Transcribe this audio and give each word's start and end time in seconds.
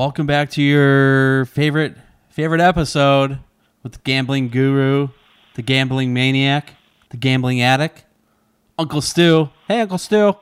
welcome 0.00 0.26
back 0.26 0.48
to 0.48 0.62
your 0.62 1.44
favorite 1.44 1.94
favorite 2.30 2.62
episode 2.62 3.38
with 3.82 3.92
the 3.92 3.98
gambling 3.98 4.48
guru, 4.48 5.08
the 5.56 5.60
gambling 5.60 6.14
maniac, 6.14 6.72
the 7.10 7.18
gambling 7.18 7.60
addict, 7.60 8.06
Uncle 8.78 9.02
Stu. 9.02 9.50
Hey, 9.68 9.82
Uncle 9.82 9.98
Stu. 9.98 10.32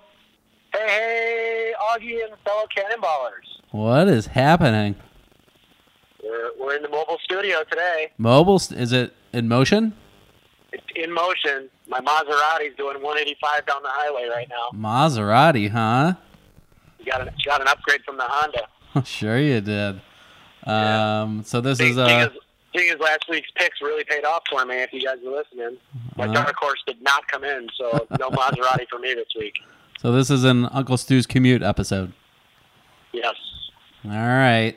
Hey, 0.72 0.86
hey, 0.86 1.72
Augie 1.90 2.24
and 2.24 2.34
fellow 2.44 2.66
cannonballers. 2.72 3.72
What 3.72 4.06
is 4.06 4.28
happening? 4.28 4.94
We're, 6.22 6.50
we're 6.60 6.76
in 6.76 6.82
the 6.82 6.88
mobile 6.88 7.18
studio 7.24 7.64
today. 7.68 8.12
Mobile? 8.16 8.62
Is 8.70 8.92
it 8.92 9.12
in 9.32 9.48
motion? 9.48 9.92
It's 10.72 10.84
in 10.94 11.12
motion. 11.12 11.68
My 11.88 12.00
Maserati's 12.00 12.76
doing 12.76 13.02
185 13.02 13.66
down 13.66 13.82
the 13.82 13.88
highway 13.90 14.28
right 14.28 14.48
now. 14.48 14.68
Maserati, 14.72 15.68
huh? 15.68 16.14
You 17.00 17.06
got 17.06 17.22
an, 17.22 17.34
got 17.44 17.60
an 17.60 17.66
upgrade 17.66 18.02
from 18.04 18.18
the 18.18 18.24
Honda. 18.24 18.68
sure 19.04 19.38
you 19.38 19.60
did. 19.60 20.00
Yeah. 20.66 21.22
Um, 21.22 21.42
so 21.44 21.60
this 21.60 21.80
is 21.80 21.96
uh, 21.98 22.30
is, 22.32 22.38
thing 22.74 22.88
is, 22.88 22.98
last 23.00 23.24
week's 23.28 23.50
picks 23.56 23.80
really 23.80 24.04
paid 24.04 24.24
off 24.24 24.42
for 24.50 24.64
me. 24.66 24.76
If 24.76 24.92
you 24.92 25.00
guys 25.00 25.16
are 25.26 25.30
listening, 25.30 25.78
my 26.16 26.24
Uh-huh. 26.24 26.32
dark 26.34 26.56
horse 26.56 26.82
did 26.86 27.00
not 27.02 27.26
come 27.28 27.44
in, 27.44 27.68
so 27.78 28.06
no 28.18 28.28
Maserati 28.30 28.86
for 28.90 28.98
me 28.98 29.14
this 29.14 29.28
week. 29.38 29.54
so 30.00 30.12
this 30.12 30.30
is 30.30 30.44
an 30.44 30.66
Uncle 30.66 30.96
Stu's 30.96 31.26
commute 31.26 31.62
episode. 31.62 32.12
Yes. 33.12 33.34
All 34.04 34.10
right. 34.10 34.74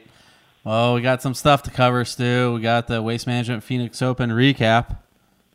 Well, 0.63 0.93
we 0.95 1.01
got 1.01 1.21
some 1.21 1.33
stuff 1.33 1.63
to 1.63 1.71
cover, 1.71 2.05
Stu. 2.05 2.53
We 2.53 2.61
got 2.61 2.87
the 2.87 3.01
Waste 3.01 3.25
Management 3.27 3.63
Phoenix 3.63 4.01
Open 4.01 4.29
recap. 4.29 4.97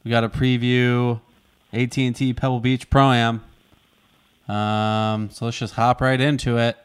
We 0.04 0.10
got 0.10 0.24
a 0.24 0.28
preview 0.28 1.20
AT&T 1.72 2.34
Pebble 2.34 2.60
Beach 2.60 2.90
Pro 2.90 3.12
Am. 3.12 3.42
Um, 4.48 5.30
so 5.30 5.44
let's 5.46 5.58
just 5.58 5.74
hop 5.74 6.00
right 6.00 6.20
into 6.20 6.58
it. 6.58 6.76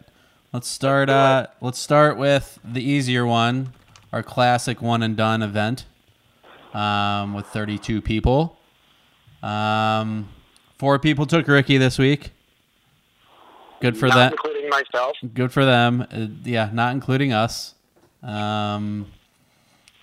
Let's 0.53 0.67
start. 0.67 1.09
Uh, 1.09 1.47
let's 1.61 1.79
start 1.79 2.17
with 2.17 2.59
the 2.61 2.83
easier 2.83 3.25
one, 3.25 3.71
our 4.11 4.21
classic 4.21 4.81
one 4.81 5.01
and 5.01 5.15
done 5.15 5.41
event, 5.41 5.85
um, 6.73 7.33
with 7.33 7.45
32 7.45 8.01
people. 8.01 8.57
Um, 9.41 10.27
four 10.77 10.99
people 10.99 11.25
took 11.25 11.47
Rickie 11.47 11.77
this 11.77 11.97
week. 11.97 12.31
Good 13.79 13.97
for 13.97 14.09
them. 14.09 14.33
including 14.33 14.69
myself. 14.69 15.15
good 15.33 15.53
for 15.53 15.63
them. 15.63 16.05
Uh, 16.11 16.27
yeah, 16.43 16.69
not 16.73 16.91
including 16.91 17.31
us. 17.31 17.73
Um, 18.21 19.07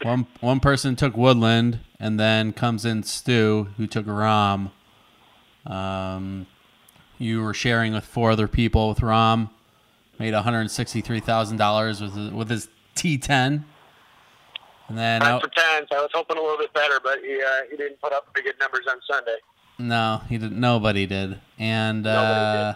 one 0.01 0.27
one 0.41 0.61
person 0.61 0.97
took 0.97 1.15
Woodland, 1.15 1.81
and 2.01 2.19
then 2.19 2.55
comes 2.55 2.87
in 2.87 3.03
Stu, 3.03 3.69
who 3.77 3.87
took 3.87 4.07
Rahm. 4.07 4.71
Um, 5.67 6.47
you 7.19 7.43
were 7.43 7.53
sharing 7.53 7.93
with 7.93 8.05
four 8.05 8.31
other 8.31 8.49
people 8.49 8.89
with 8.89 9.01
Rahm. 9.01 9.51
Made 10.19 10.35
one 10.35 10.43
hundred 10.43 10.71
sixty 10.71 11.01
three 11.01 11.21
thousand 11.21 11.59
dollars 11.59 12.01
with 12.01 12.15
his, 12.15 12.31
with 12.33 12.51
his 12.51 12.69
T 12.95 13.19
ten. 13.19 13.65
And 14.89 14.97
then 14.97 15.23
I, 15.23 15.39
for 15.39 15.49
tens. 15.49 15.89
I 15.93 16.01
was 16.01 16.11
hoping 16.15 16.39
a 16.39 16.41
little 16.41 16.57
bit 16.59 16.73
better, 16.73 16.99
but 17.03 17.19
he 17.21 17.41
uh, 17.41 17.71
he 17.71 17.77
didn't 17.77 18.01
put 18.01 18.13
up 18.13 18.33
pretty 18.33 18.49
good 18.49 18.59
numbers 18.59 18.87
on 18.89 18.97
Sunday. 19.09 19.37
No, 19.79 20.23
he 20.29 20.39
didn't. 20.39 20.59
Nobody 20.59 21.07
did. 21.07 21.39
And 21.59 22.03
Nobody 22.03 22.19
uh, 22.19 22.75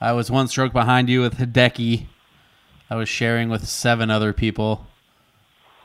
I 0.00 0.12
was 0.12 0.30
one 0.30 0.46
stroke 0.46 0.72
behind 0.72 1.08
you 1.08 1.22
with 1.22 1.38
Hideki. 1.38 2.06
I 2.90 2.94
was 2.94 3.08
sharing 3.08 3.48
with 3.48 3.66
seven 3.66 4.10
other 4.10 4.32
people. 4.32 4.86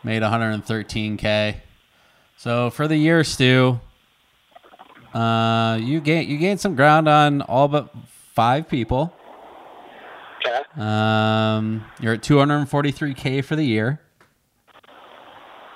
Made 0.04 0.22
113k. 0.22 1.56
So 2.38 2.70
for 2.70 2.88
the 2.88 2.98
year, 2.98 3.24
Stu, 3.24 3.80
uh, 5.14 5.80
you 5.82 6.02
gain 6.02 6.30
you 6.30 6.38
gained 6.38 6.60
some 6.60 6.76
ground 6.76 7.08
on 7.08 7.42
all 7.42 7.68
but 7.68 7.94
five 8.34 8.68
people. 8.68 9.14
Um, 10.78 11.86
you're 12.00 12.14
at 12.14 12.22
243k 12.22 13.44
for 13.44 13.56
the 13.56 13.64
year. 13.64 14.00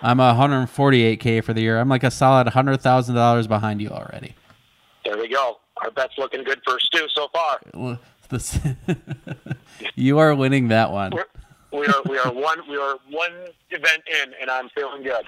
I'm 0.01 0.17
148k 0.17 1.43
for 1.43 1.53
the 1.53 1.61
year. 1.61 1.79
I'm 1.79 1.89
like 1.89 2.03
a 2.03 2.11
solid 2.11 2.47
hundred 2.49 2.81
thousand 2.81 3.15
dollars 3.15 3.47
behind 3.47 3.81
you 3.81 3.89
already. 3.89 4.35
There 5.03 5.17
we 5.17 5.27
go. 5.27 5.57
Our 5.83 5.91
bet's 5.91 6.13
looking 6.17 6.43
good 6.43 6.61
for 6.65 6.79
Stu 6.79 7.07
so 7.13 7.27
far. 7.33 7.59
Well, 7.73 7.99
this- 8.29 8.59
you 9.95 10.19
are 10.19 10.35
winning 10.35 10.67
that 10.69 10.91
one. 10.91 11.11
We're, 11.13 11.25
we 11.71 11.88
are 11.88 12.01
we 12.07 12.17
are 12.17 12.31
one 12.31 12.59
we 12.69 12.77
are 12.77 12.97
one 13.09 13.33
event 13.71 14.03
in, 14.23 14.33
and 14.39 14.49
I'm 14.49 14.69
feeling 14.69 15.03
good. 15.03 15.25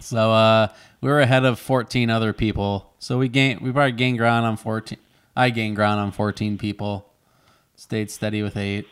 So 0.00 0.32
uh, 0.32 0.68
we 1.00 1.08
were 1.08 1.20
ahead 1.20 1.44
of 1.44 1.58
14 1.58 2.10
other 2.10 2.32
people. 2.32 2.92
So 2.98 3.18
we 3.18 3.28
gained 3.28 3.60
we 3.60 3.72
probably 3.72 3.92
gained 3.92 4.18
ground 4.18 4.44
on 4.46 4.56
14. 4.56 4.98
I 5.34 5.50
gained 5.50 5.76
ground 5.76 6.00
on 6.00 6.12
14 6.12 6.58
people. 6.58 7.06
Stayed 7.82 8.12
steady 8.12 8.44
with 8.44 8.56
eight. 8.56 8.86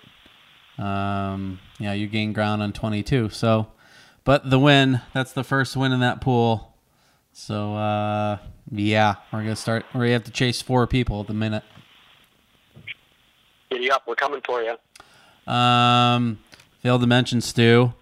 Um, 0.76 1.60
yeah, 1.78 1.92
you 1.92 2.08
gained 2.08 2.34
ground 2.34 2.60
on 2.60 2.72
22. 2.72 3.28
So, 3.28 3.68
but 4.24 4.50
the 4.50 4.58
win 4.58 5.00
that's 5.14 5.32
the 5.32 5.44
first 5.44 5.76
win 5.76 5.92
in 5.92 6.00
that 6.00 6.20
pool. 6.20 6.74
So 7.32 7.76
uh, 7.76 8.38
yeah, 8.68 9.14
we're 9.32 9.44
gonna 9.44 9.54
start. 9.54 9.86
We 9.94 10.10
have 10.10 10.24
to 10.24 10.32
chase 10.32 10.60
four 10.60 10.88
people 10.88 11.20
at 11.20 11.28
the 11.28 11.34
minute. 11.34 11.62
Giddy 13.70 13.92
up, 13.92 14.08
we're 14.08 14.16
coming 14.16 14.40
for 14.44 14.60
you. 14.60 14.76
Um, 15.50 16.40
failed 16.82 17.02
to 17.02 17.06
mention 17.06 17.40
Stu. 17.40 17.94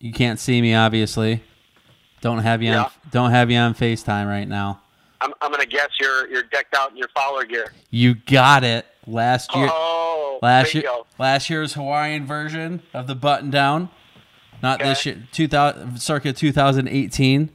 You 0.00 0.12
can't 0.12 0.38
see 0.38 0.60
me, 0.60 0.74
obviously. 0.74 1.42
Don't 2.20 2.40
have 2.40 2.62
you 2.62 2.72
on. 2.72 2.90
Don't 3.10 3.30
have 3.30 3.50
you 3.50 3.56
on 3.56 3.72
Facetime 3.72 4.28
right 4.28 4.46
now. 4.46 4.82
I'm 5.22 5.32
I'm 5.40 5.50
gonna 5.50 5.64
guess 5.64 5.88
you're 5.98 6.28
you're 6.28 6.42
decked 6.42 6.74
out 6.74 6.90
in 6.90 6.98
your 6.98 7.08
Fowler 7.14 7.46
gear. 7.46 7.72
You 7.88 8.16
got 8.16 8.64
it. 8.64 8.84
Last 9.10 9.54
year, 9.54 9.68
Oh, 9.70 10.38
last 10.42 10.74
year, 10.74 10.84
last 11.18 11.50
year's 11.50 11.74
Hawaiian 11.74 12.26
version 12.26 12.82
of 12.94 13.06
the 13.06 13.14
button 13.14 13.50
down. 13.50 13.90
Not 14.62 14.78
this 14.80 15.04
year. 15.06 15.26
2000, 15.32 15.98
circa 16.00 16.32
2018. 16.32 17.50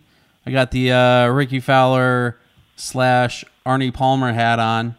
I 0.48 0.52
got 0.52 0.72
the 0.72 0.92
uh, 0.92 1.28
Rickie 1.28 1.60
Fowler 1.60 2.38
slash 2.76 3.44
Arnie 3.66 3.94
Palmer 3.94 4.34
hat 4.34 4.60
on, 4.60 4.96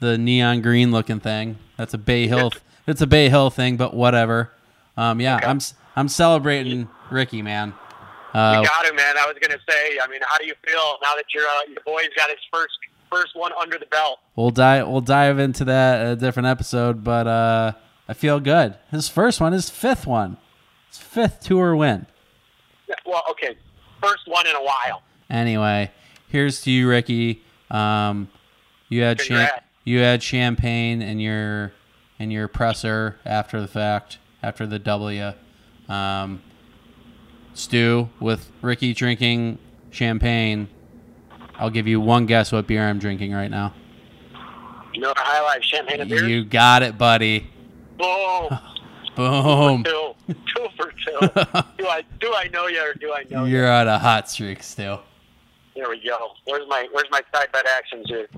the 0.00 0.16
neon 0.18 0.60
green 0.62 0.90
looking 0.90 1.20
thing. 1.20 1.58
That's 1.76 1.94
a 1.94 1.98
Bay 1.98 2.26
Hill. 2.26 2.52
It's 2.86 3.00
a 3.00 3.06
Bay 3.06 3.28
Hill 3.28 3.50
thing, 3.50 3.76
but 3.76 3.94
whatever. 3.94 4.50
Um, 4.96 5.20
yeah, 5.20 5.36
Okay. 5.36 5.46
I'm 5.46 5.60
I'm 5.94 6.08
celebrating 6.08 6.88
Rickie, 7.10 7.42
man. 7.42 7.68
You 8.34 8.40
Uh, 8.40 8.62
got 8.64 8.86
it, 8.86 8.94
man. 8.96 9.16
I 9.18 9.26
was 9.26 9.36
gonna 9.40 9.60
say. 9.68 9.98
I 10.02 10.06
mean, 10.08 10.20
how 10.26 10.38
do 10.38 10.46
you 10.46 10.54
feel 10.66 10.96
now 11.02 11.14
that 11.16 11.24
your 11.34 11.44
uh, 11.44 11.60
your 11.68 11.82
boy's 11.84 12.08
got 12.16 12.30
his 12.30 12.38
first 12.52 12.72
first 13.12 13.36
one 13.36 13.52
under 13.60 13.78
the 13.78 13.86
belt? 13.86 14.18
we'll 14.36 14.50
dive 14.50 14.88
we'll 14.88 15.00
dive 15.02 15.38
into 15.38 15.64
that 15.64 16.06
a 16.06 16.16
different 16.16 16.46
episode, 16.46 17.04
but 17.04 17.26
uh, 17.26 17.72
I 18.08 18.14
feel 18.14 18.40
good. 18.40 18.76
His 18.90 19.08
first 19.08 19.40
one, 19.40 19.52
his 19.52 19.68
fifth 19.70 20.06
one, 20.06 20.38
his 20.88 20.98
fifth 20.98 21.40
tour 21.40 21.76
win. 21.76 22.06
Well, 23.06 23.22
okay, 23.30 23.56
first 24.02 24.22
one 24.26 24.46
in 24.46 24.54
a 24.54 24.62
while. 24.62 25.02
Anyway, 25.30 25.90
here's 26.28 26.62
to 26.62 26.70
you, 26.70 26.88
Rickie. 26.88 27.42
Um, 27.70 28.28
you 28.88 29.02
had 29.02 29.20
you 29.84 29.98
had 29.98 30.22
champagne 30.22 31.02
in 31.02 31.18
your 31.18 31.72
in 32.18 32.30
your 32.30 32.48
presser 32.48 33.18
after 33.24 33.60
the 33.60 33.68
fact, 33.68 34.18
after 34.42 34.66
the 34.66 34.78
W. 34.78 35.32
Um, 35.88 36.42
Stu 37.54 38.08
with 38.20 38.50
Rickie 38.62 38.94
drinking 38.94 39.58
champagne. 39.90 40.68
I'll 41.62 41.70
give 41.70 41.86
you 41.86 42.00
one 42.00 42.26
guess 42.26 42.50
what 42.50 42.66
beer 42.66 42.82
I'm 42.82 42.98
drinking 42.98 43.32
right 43.32 43.48
now. 43.48 43.72
You 44.92 45.00
know 45.00 45.12
the 45.14 45.20
High 45.20 45.42
Life 45.42 45.62
champagne 45.62 46.00
and 46.00 46.10
beer. 46.10 46.26
You 46.26 46.44
got 46.44 46.82
it, 46.82 46.98
buddy. 46.98 47.48
Boom, 47.96 48.58
Boom. 49.14 49.84
two, 49.84 50.12
two 50.26 50.66
for 50.76 50.92
two. 51.06 51.20
do 51.78 51.86
I 51.86 52.02
do 52.18 52.34
I 52.34 52.48
know 52.52 52.66
you 52.66 52.80
or 52.82 52.94
do 52.94 53.14
I 53.14 53.22
know 53.30 53.44
you? 53.44 53.58
You're 53.58 53.70
on 53.70 53.86
a 53.86 53.96
hot 53.96 54.28
streak 54.28 54.60
still. 54.64 55.02
There 55.76 55.88
we 55.88 56.04
go. 56.04 56.32
Where's 56.46 56.66
my 56.68 56.88
where's 56.90 57.08
my 57.12 57.20
side 57.32 57.52
bet 57.52 57.64
actions 57.68 58.06
here? 58.08 58.28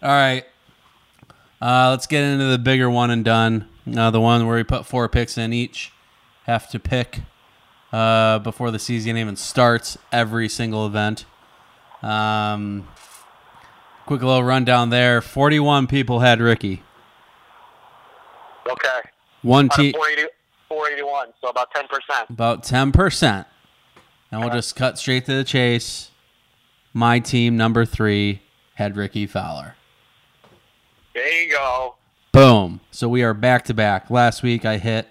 All 0.00 0.08
right. 0.08 0.44
Uh, 1.60 1.90
let's 1.90 2.06
get 2.06 2.22
into 2.22 2.44
the 2.44 2.58
bigger 2.58 2.88
one 2.88 3.10
and 3.10 3.24
done. 3.24 3.68
Uh, 3.92 4.12
the 4.12 4.20
one 4.20 4.46
where 4.46 4.54
we 4.56 4.62
put 4.62 4.86
four 4.86 5.08
picks 5.08 5.36
in 5.36 5.52
each. 5.52 5.92
Have 6.44 6.70
to 6.70 6.78
pick 6.78 7.22
uh, 7.92 8.38
before 8.38 8.70
the 8.70 8.78
season 8.78 9.16
even 9.16 9.34
starts. 9.34 9.98
Every 10.12 10.48
single 10.48 10.86
event. 10.86 11.24
Um, 12.02 12.86
quick 14.06 14.22
little 14.22 14.44
rundown 14.44 14.90
there. 14.90 15.20
Forty-one 15.20 15.86
people 15.86 16.20
had 16.20 16.40
Rickie. 16.40 16.82
Okay. 18.68 19.00
One 19.42 19.68
team, 19.68 19.92
480 19.92 20.32
481, 20.68 21.28
so 21.40 21.48
about 21.48 21.70
ten 21.72 21.86
percent. 21.88 22.30
about 22.30 22.62
ten 22.62 22.92
percent. 22.92 23.46
And 24.30 24.40
we'll 24.40 24.50
just 24.50 24.76
cut 24.76 24.98
straight 24.98 25.24
to 25.26 25.34
the 25.34 25.44
chase. 25.44 26.10
My 26.92 27.18
team, 27.18 27.56
number 27.56 27.84
three, 27.84 28.42
had 28.74 28.96
Rickie 28.96 29.26
Fowler. 29.26 29.74
There 31.14 31.42
you 31.42 31.50
go. 31.50 31.96
Boom. 32.32 32.80
So 32.90 33.08
we 33.08 33.22
are 33.22 33.34
back 33.34 33.64
to 33.64 33.74
back. 33.74 34.10
Last 34.10 34.42
week 34.42 34.64
I 34.64 34.76
hit 34.76 35.08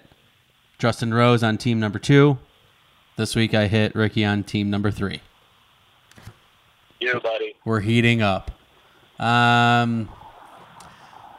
Justin 0.78 1.12
Rose 1.12 1.42
on 1.42 1.58
team 1.58 1.80
number 1.80 1.98
two. 1.98 2.38
This 3.16 3.34
week 3.34 3.52
I 3.52 3.66
hit 3.66 3.94
Rickie 3.94 4.24
on 4.24 4.44
team 4.44 4.70
number 4.70 4.90
three. 4.90 5.20
You, 7.00 7.20
buddy. 7.20 7.54
We're 7.64 7.80
heating 7.80 8.22
up. 8.22 8.50
Um, 9.18 10.08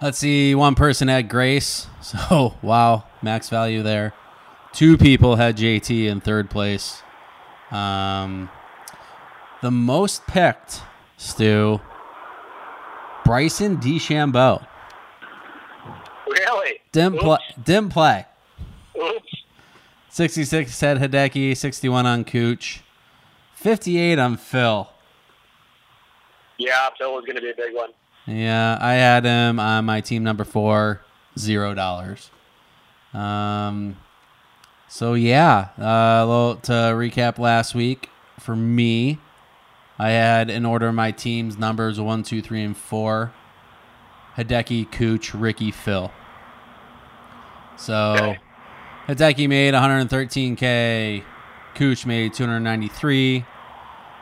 let's 0.02 0.18
see. 0.18 0.56
One 0.56 0.76
person 0.76 1.08
had 1.08 1.30
Grace. 1.30 1.88
So 2.02 2.56
wow, 2.64 3.04
max 3.22 3.50
value 3.50 3.84
there. 3.84 4.14
two 4.74 4.98
people 4.98 5.36
had 5.36 5.58
JT 5.58 6.06
in 6.08 6.22
third 6.22 6.50
place. 6.50 7.04
Um, 7.70 8.50
the 9.62 9.70
most 9.70 10.26
picked, 10.26 10.82
Stu, 11.18 11.80
Bryson 13.26 13.78
DeChambeau. 13.78 14.66
Really? 16.26 16.80
Didn't 16.92 17.20
play. 17.20 17.38
Didn't 17.64 17.90
play. 17.90 18.26
Oops. 18.98 19.44
66 20.10 20.80
had 20.82 20.98
Hideki, 20.98 21.56
61 21.56 22.06
on 22.08 22.26
Kuch, 22.26 22.80
58 23.54 24.18
on 24.18 24.38
Phil. 24.38 24.90
Yeah, 26.60 26.90
Phil 26.98 27.14
was 27.14 27.26
going 27.26 27.38
to 27.38 27.42
be 27.42 27.50
a 27.50 27.56
big 27.56 27.74
one. 27.74 27.90
Yeah, 28.28 28.78
I 28.80 28.94
had 28.94 29.26
him 29.26 29.60
on 29.60 29.86
my 29.86 30.02
team 30.02 30.24
number 30.24 30.44
four, 30.44 31.02
zero 31.38 31.74
dollars. 31.74 32.30
Um, 33.14 33.98
so 34.88 35.14
yeah, 35.16 35.70
uh, 35.80 36.26
little, 36.26 36.56
to 36.58 36.72
recap 36.72 37.40
last 37.40 37.74
week 37.74 38.10
for 38.40 38.56
me, 38.56 39.18
I 39.98 40.10
had 40.10 40.50
in 40.50 40.66
order 40.66 40.92
my 40.94 41.12
team's 41.12 41.58
numbers 41.58 42.00
one, 42.00 42.22
two, 42.24 42.42
three, 42.42 42.62
and 42.64 42.78
four. 42.78 43.34
Hideki, 44.38 44.90
Kuch, 44.90 45.32
Rickie, 45.34 45.72
Phil. 45.72 46.12
So 47.78 48.14
Okay. 48.14 48.40
Hideki 49.08 49.50
made 49.50 49.74
113k, 49.74 51.24
Kuch 51.76 52.06
made 52.06 52.34
293, 52.34 53.44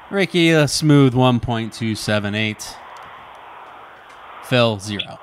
Rickie 0.09 0.51
a 0.51 0.67
smooth 0.67 1.13
1.278. 1.13 2.75
Phil 4.45 4.79
zero. 4.79 5.19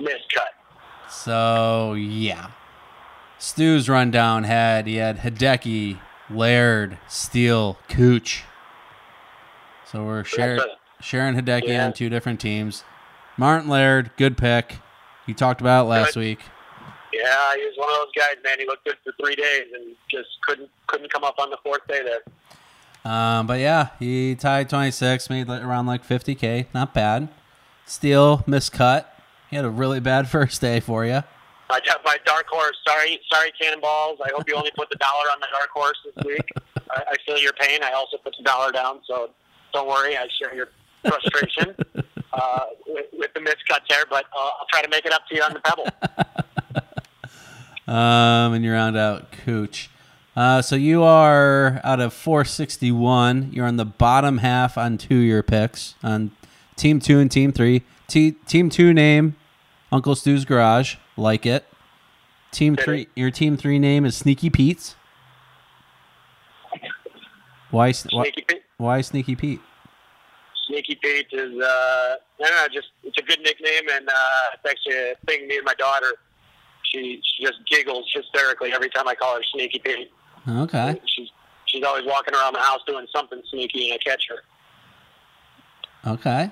Miscut. 0.00 1.10
So 1.10 1.92
yeah, 1.92 2.48
Stu's 3.38 3.88
rundown 3.88 4.44
had 4.44 4.86
he 4.86 4.96
had 4.96 5.18
Hideki, 5.18 5.98
Laird, 6.30 6.96
Steele, 7.06 7.76
Kuch. 7.88 8.42
So 9.84 10.04
we're 10.04 10.22
That's 10.22 10.64
sharing 11.02 11.34
Hideki 11.36 11.68
Yeah. 11.68 11.86
on 11.86 11.92
two 11.92 12.08
different 12.08 12.40
teams. 12.40 12.82
Martin 13.36 13.68
Laird, 13.68 14.10
good 14.16 14.38
pick. 14.38 14.78
You 15.26 15.34
talked 15.34 15.60
about 15.60 15.84
it 15.84 15.88
last 15.88 16.14
Good. 16.14 16.20
week. 16.20 16.40
Yeah, 17.12 17.54
he 17.56 17.64
was 17.66 17.74
one 17.76 17.88
of 17.90 17.96
those 17.96 18.12
guys, 18.16 18.36
man. 18.42 18.58
He 18.58 18.66
looked 18.66 18.84
good 18.86 18.96
for 19.04 19.12
three 19.20 19.36
days 19.36 19.66
and 19.74 19.94
just 20.10 20.28
couldn't 20.46 20.70
couldn't 20.86 21.12
come 21.12 21.24
up 21.24 21.38
on 21.38 21.50
the 21.50 21.58
fourth 21.62 21.86
day 21.88 22.02
there. 22.02 22.20
Um, 23.06 23.46
but 23.46 23.60
yeah, 23.60 23.90
he 24.00 24.34
tied 24.34 24.68
26, 24.68 25.30
made 25.30 25.48
around 25.48 25.86
like 25.86 26.04
50k. 26.04 26.66
Not 26.74 26.92
bad. 26.92 27.28
Steele 27.84 28.38
miscut. 28.48 29.04
He 29.48 29.54
had 29.54 29.64
a 29.64 29.70
really 29.70 30.00
bad 30.00 30.28
first 30.36 30.60
day 30.60 30.80
for 30.80 31.06
you. 31.06 31.22
I 31.70 31.80
got 31.86 32.04
my 32.04 32.16
dark 32.24 32.46
horse. 32.48 32.76
Sorry, 32.86 33.20
sorry, 33.32 33.52
cannonballs. 33.60 34.18
I 34.24 34.30
hope 34.34 34.48
you 34.48 34.54
only 34.54 34.72
put 34.76 34.88
the 34.90 34.96
dollar 34.96 35.24
on 35.32 35.38
the 35.40 35.46
dark 35.52 35.70
horse 35.70 35.96
this 36.04 36.24
week. 36.24 36.48
I, 36.90 37.02
I 37.12 37.14
feel 37.24 37.38
your 37.38 37.52
pain. 37.52 37.82
I 37.82 37.92
also 37.92 38.16
put 38.18 38.34
the 38.36 38.42
dollar 38.42 38.72
down, 38.72 39.00
so 39.06 39.30
don't 39.72 39.88
worry. 39.88 40.16
I 40.16 40.26
share 40.40 40.54
your 40.54 40.68
frustration 41.04 41.76
uh, 42.32 42.60
with, 42.88 43.06
with 43.12 43.34
the 43.34 43.40
miscuts 43.40 43.86
there, 43.88 44.04
but 44.10 44.24
uh, 44.36 44.50
I'll 44.60 44.66
try 44.70 44.82
to 44.82 44.88
make 44.88 45.06
it 45.06 45.12
up 45.12 45.26
to 45.28 45.34
you 45.36 45.42
on 45.42 45.52
the 45.52 45.60
pebble. 45.60 45.86
Um, 47.88 48.52
and 48.52 48.64
you 48.64 48.72
round 48.72 48.96
out 48.96 49.30
Kuch. 49.30 49.86
Uh, 50.36 50.60
so 50.60 50.76
you 50.76 51.02
are 51.02 51.80
out 51.82 51.98
of 51.98 52.12
461. 52.12 53.50
You're 53.52 53.66
on 53.66 53.76
the 53.76 53.86
bottom 53.86 54.38
half 54.38 54.76
on 54.76 54.98
two 54.98 55.16
your 55.16 55.42
picks 55.42 55.94
on 56.02 56.30
team 56.76 57.00
two 57.00 57.18
and 57.18 57.30
team 57.30 57.52
three. 57.52 57.82
T- 58.06 58.32
team 58.46 58.68
two 58.68 58.92
name 58.92 59.34
Uncle 59.90 60.14
Stu's 60.14 60.44
Garage. 60.44 60.96
Like 61.16 61.46
it. 61.46 61.64
Team 62.52 62.76
three. 62.76 63.08
Your 63.16 63.30
team 63.30 63.56
three 63.56 63.78
name 63.78 64.04
is 64.04 64.14
Sneaky 64.14 64.50
Pete's. 64.50 64.94
Why? 67.70 67.92
Sneaky 67.92 68.44
Pete. 68.46 68.62
why 68.76 69.00
Sneaky 69.00 69.36
Pete? 69.36 69.60
Sneaky 70.68 70.98
Pete 71.02 71.26
is, 71.32 71.60
uh, 71.60 72.16
know, 72.40 72.66
just 72.72 72.88
it's 73.02 73.16
a 73.18 73.22
good 73.22 73.40
nickname, 73.40 73.88
and 73.92 74.08
uh, 74.08 74.12
it's 74.54 74.70
actually 74.70 74.96
a 74.96 75.14
thing. 75.26 75.48
Me 75.48 75.56
and 75.56 75.64
my 75.64 75.74
daughter, 75.74 76.12
she 76.82 77.20
she 77.22 77.44
just 77.44 77.58
giggles 77.70 78.10
hysterically 78.14 78.72
every 78.72 78.90
time 78.90 79.08
I 79.08 79.14
call 79.14 79.36
her 79.36 79.42
Sneaky 79.54 79.78
Pete. 79.78 80.10
Okay. 80.48 81.00
She's 81.06 81.30
she's 81.66 81.82
always 81.82 82.04
walking 82.06 82.34
around 82.34 82.54
the 82.54 82.60
house 82.60 82.80
doing 82.86 83.06
something 83.14 83.42
sneaky, 83.50 83.90
and 83.90 83.94
I 83.94 83.98
catch 83.98 84.26
her. 84.28 86.10
Okay. 86.12 86.50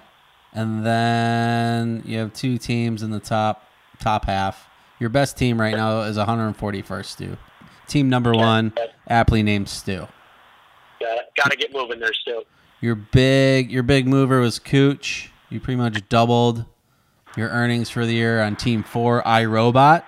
And 0.53 0.85
then 0.85 2.03
you 2.05 2.19
have 2.19 2.33
two 2.33 2.59
teams 2.59 3.03
in 3.03 3.11
the 3.11 3.21
top 3.21 3.69
top 4.01 4.27
half. 4.27 4.69
Your 5.01 5.11
best 5.11 5.37
team 5.37 5.61
right 5.61 5.75
now 5.75 6.01
is 6.03 6.17
141st 6.17 7.05
Stu. 7.05 7.37
Team 7.89 8.09
number 8.09 8.33
one, 8.33 8.73
aptly 9.09 9.43
named 9.43 9.69
Stu. 9.69 10.07
Got 11.37 11.51
to 11.51 11.57
get 11.57 11.73
moving 11.73 11.99
there 11.99 12.15
still. 12.15 12.45
Your 12.81 12.95
big 12.95 13.71
your 13.71 13.83
big 13.83 14.07
mover 14.07 14.41
was 14.41 14.59
Kuch. 14.59 15.29
You 15.51 15.61
pretty 15.61 15.77
much 15.77 16.09
doubled 16.09 16.65
your 17.37 17.49
earnings 17.49 17.91
for 17.91 18.07
the 18.07 18.15
year 18.15 18.41
on 18.41 18.57
Team 18.57 18.83
Four, 18.83 19.23
iRobot. 19.23 20.05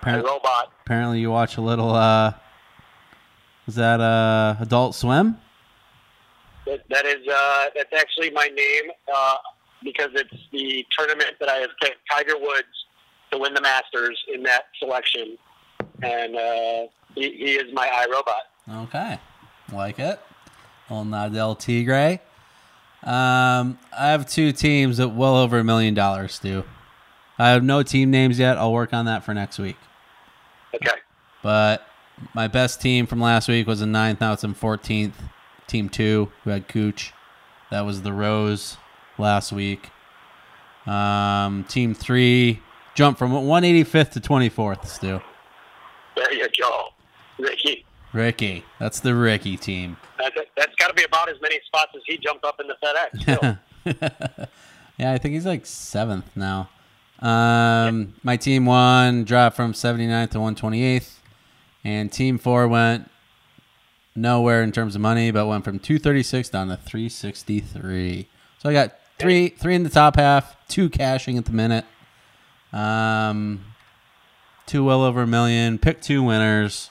Apparently, 0.00 0.30
robot. 0.30 0.72
apparently 0.84 1.20
you 1.20 1.30
watch 1.30 1.56
a 1.56 1.60
little. 1.60 1.94
uh 1.94 2.32
Was 3.66 3.76
that 3.76 4.00
uh 4.00 4.56
Adult 4.60 4.94
Swim? 4.94 5.38
That, 6.66 6.82
that 6.88 7.06
is 7.06 7.26
uh, 7.28 7.66
that's 7.74 7.92
actually 7.92 8.30
my 8.30 8.46
name 8.46 8.90
uh, 9.14 9.36
because 9.82 10.10
it's 10.14 10.34
the 10.50 10.84
tournament 10.96 11.32
that 11.40 11.48
I 11.48 11.56
have 11.56 11.70
picked 11.80 11.98
Tiger 12.10 12.38
Woods 12.38 12.86
to 13.30 13.38
win 13.38 13.52
the 13.52 13.60
Masters 13.60 14.18
in 14.32 14.42
that 14.44 14.64
selection, 14.78 15.36
and 16.02 16.36
uh, 16.36 16.86
he, 17.14 17.30
he 17.32 17.52
is 17.52 17.72
my 17.74 17.86
iRobot. 17.86 18.84
Okay. 18.84 19.18
Like 19.72 19.98
it. 19.98 20.20
Old 20.88 21.08
Nadel 21.08 21.58
Tigre. 21.58 22.20
Um, 23.02 23.78
I 23.96 24.08
have 24.08 24.28
two 24.28 24.52
teams 24.52 24.98
at 25.00 25.14
well 25.14 25.36
over 25.36 25.58
a 25.58 25.64
million 25.64 25.92
dollars, 25.94 26.34
Stu. 26.34 26.64
I 27.38 27.50
have 27.50 27.62
no 27.62 27.82
team 27.82 28.10
names 28.10 28.38
yet. 28.38 28.56
I'll 28.56 28.72
work 28.72 28.94
on 28.94 29.04
that 29.06 29.24
for 29.24 29.34
next 29.34 29.58
week. 29.58 29.76
Okay. 30.74 30.98
But 31.42 31.86
my 32.34 32.48
best 32.48 32.80
team 32.80 33.06
from 33.06 33.20
last 33.20 33.48
week 33.48 33.66
was 33.66 33.80
the 33.80 33.86
9th, 33.86 34.20
now 34.20 34.32
it's 34.32 34.44
in 34.44 34.54
14th. 34.54 35.12
Team 35.66 35.88
2, 35.88 36.30
who 36.44 36.50
had 36.50 36.68
Kuch. 36.68 37.12
That 37.70 37.82
was 37.82 38.02
the 38.02 38.12
Rose 38.12 38.76
last 39.18 39.50
week. 39.50 39.90
Um, 40.86 41.64
team 41.64 41.94
3 41.94 42.60
jumped 42.94 43.18
from 43.18 43.32
185th 43.32 44.10
to 44.12 44.20
24th, 44.20 44.86
Stu. 44.86 45.20
There 46.14 46.32
you 46.32 46.48
go, 46.60 46.88
Rickie. 47.38 47.86
Rickie. 48.12 48.64
That's 48.78 49.00
the 49.00 49.14
Rickie 49.14 49.56
team. 49.56 49.96
That's, 50.18 50.36
that's 50.56 50.74
got 50.76 50.88
to 50.88 50.94
be 50.94 51.04
about 51.04 51.30
as 51.30 51.40
many 51.40 51.58
spots 51.66 51.92
as 51.96 52.02
he 52.06 52.18
jumped 52.18 52.44
up 52.44 52.60
in 52.60 52.68
the 52.68 53.58
FedEx. 53.86 54.48
Yeah, 54.96 55.12
I 55.12 55.18
think 55.18 55.34
he's 55.34 55.46
like 55.46 55.66
seventh 55.66 56.36
now. 56.36 56.68
Um, 57.18 58.14
my 58.22 58.36
team 58.36 58.66
one 58.66 59.24
dropped 59.24 59.56
from 59.56 59.72
79th 59.72 60.30
to 60.30 60.38
128th, 60.38 61.14
and 61.84 62.10
team 62.10 62.38
four 62.38 62.66
went 62.66 63.10
nowhere 64.16 64.62
in 64.62 64.72
terms 64.72 64.94
of 64.94 65.00
money, 65.00 65.30
but 65.30 65.46
went 65.46 65.64
from 65.64 65.78
236 65.78 66.48
down 66.48 66.68
to 66.68 66.76
363. 66.76 68.28
So 68.58 68.68
I 68.68 68.72
got 68.72 68.94
three 69.18 69.48
three 69.48 69.74
in 69.74 69.82
the 69.82 69.90
top 69.90 70.16
half, 70.16 70.56
two 70.68 70.88
cashing 70.88 71.38
at 71.38 71.44
the 71.44 71.52
minute. 71.52 71.84
Um, 72.72 73.64
two 74.66 74.84
well 74.84 75.02
over 75.02 75.22
a 75.22 75.26
million. 75.26 75.78
Pick 75.78 76.00
two 76.00 76.22
winners. 76.22 76.90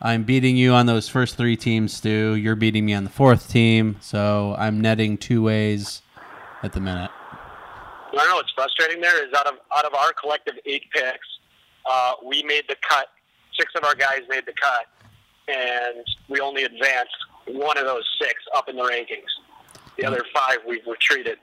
I'm 0.00 0.24
beating 0.24 0.56
you 0.56 0.72
on 0.72 0.84
those 0.86 1.08
first 1.08 1.36
three 1.36 1.56
teams, 1.56 1.94
Stu. 1.94 2.34
You're 2.34 2.56
beating 2.56 2.84
me 2.84 2.92
on 2.92 3.04
the 3.04 3.10
fourth 3.10 3.48
team, 3.48 3.96
so 4.00 4.54
I'm 4.58 4.80
netting 4.80 5.16
two 5.16 5.42
ways 5.42 6.02
at 6.62 6.72
the 6.72 6.80
minute. 6.80 7.10
I 8.12 8.16
don't 8.16 8.28
know 8.28 8.36
what's 8.36 8.52
frustrating 8.52 9.00
there 9.00 9.26
is 9.26 9.32
out 9.34 9.46
of 9.46 9.54
out 9.74 9.84
of 9.84 9.94
our 9.94 10.12
collective 10.12 10.54
eight 10.66 10.84
picks, 10.92 11.26
uh, 11.90 12.12
we 12.24 12.42
made 12.42 12.64
the 12.68 12.76
cut. 12.88 13.08
Six 13.58 13.72
of 13.76 13.84
our 13.84 13.94
guys 13.94 14.20
made 14.28 14.44
the 14.46 14.52
cut, 14.52 14.86
and 15.48 16.04
we 16.28 16.40
only 16.40 16.64
advanced 16.64 17.16
one 17.46 17.78
of 17.78 17.84
those 17.84 18.04
six 18.20 18.34
up 18.54 18.68
in 18.68 18.76
the 18.76 18.82
rankings. 18.82 19.30
The 19.96 20.04
other 20.04 20.22
five 20.34 20.58
we've 20.66 20.86
retreated, 20.86 21.38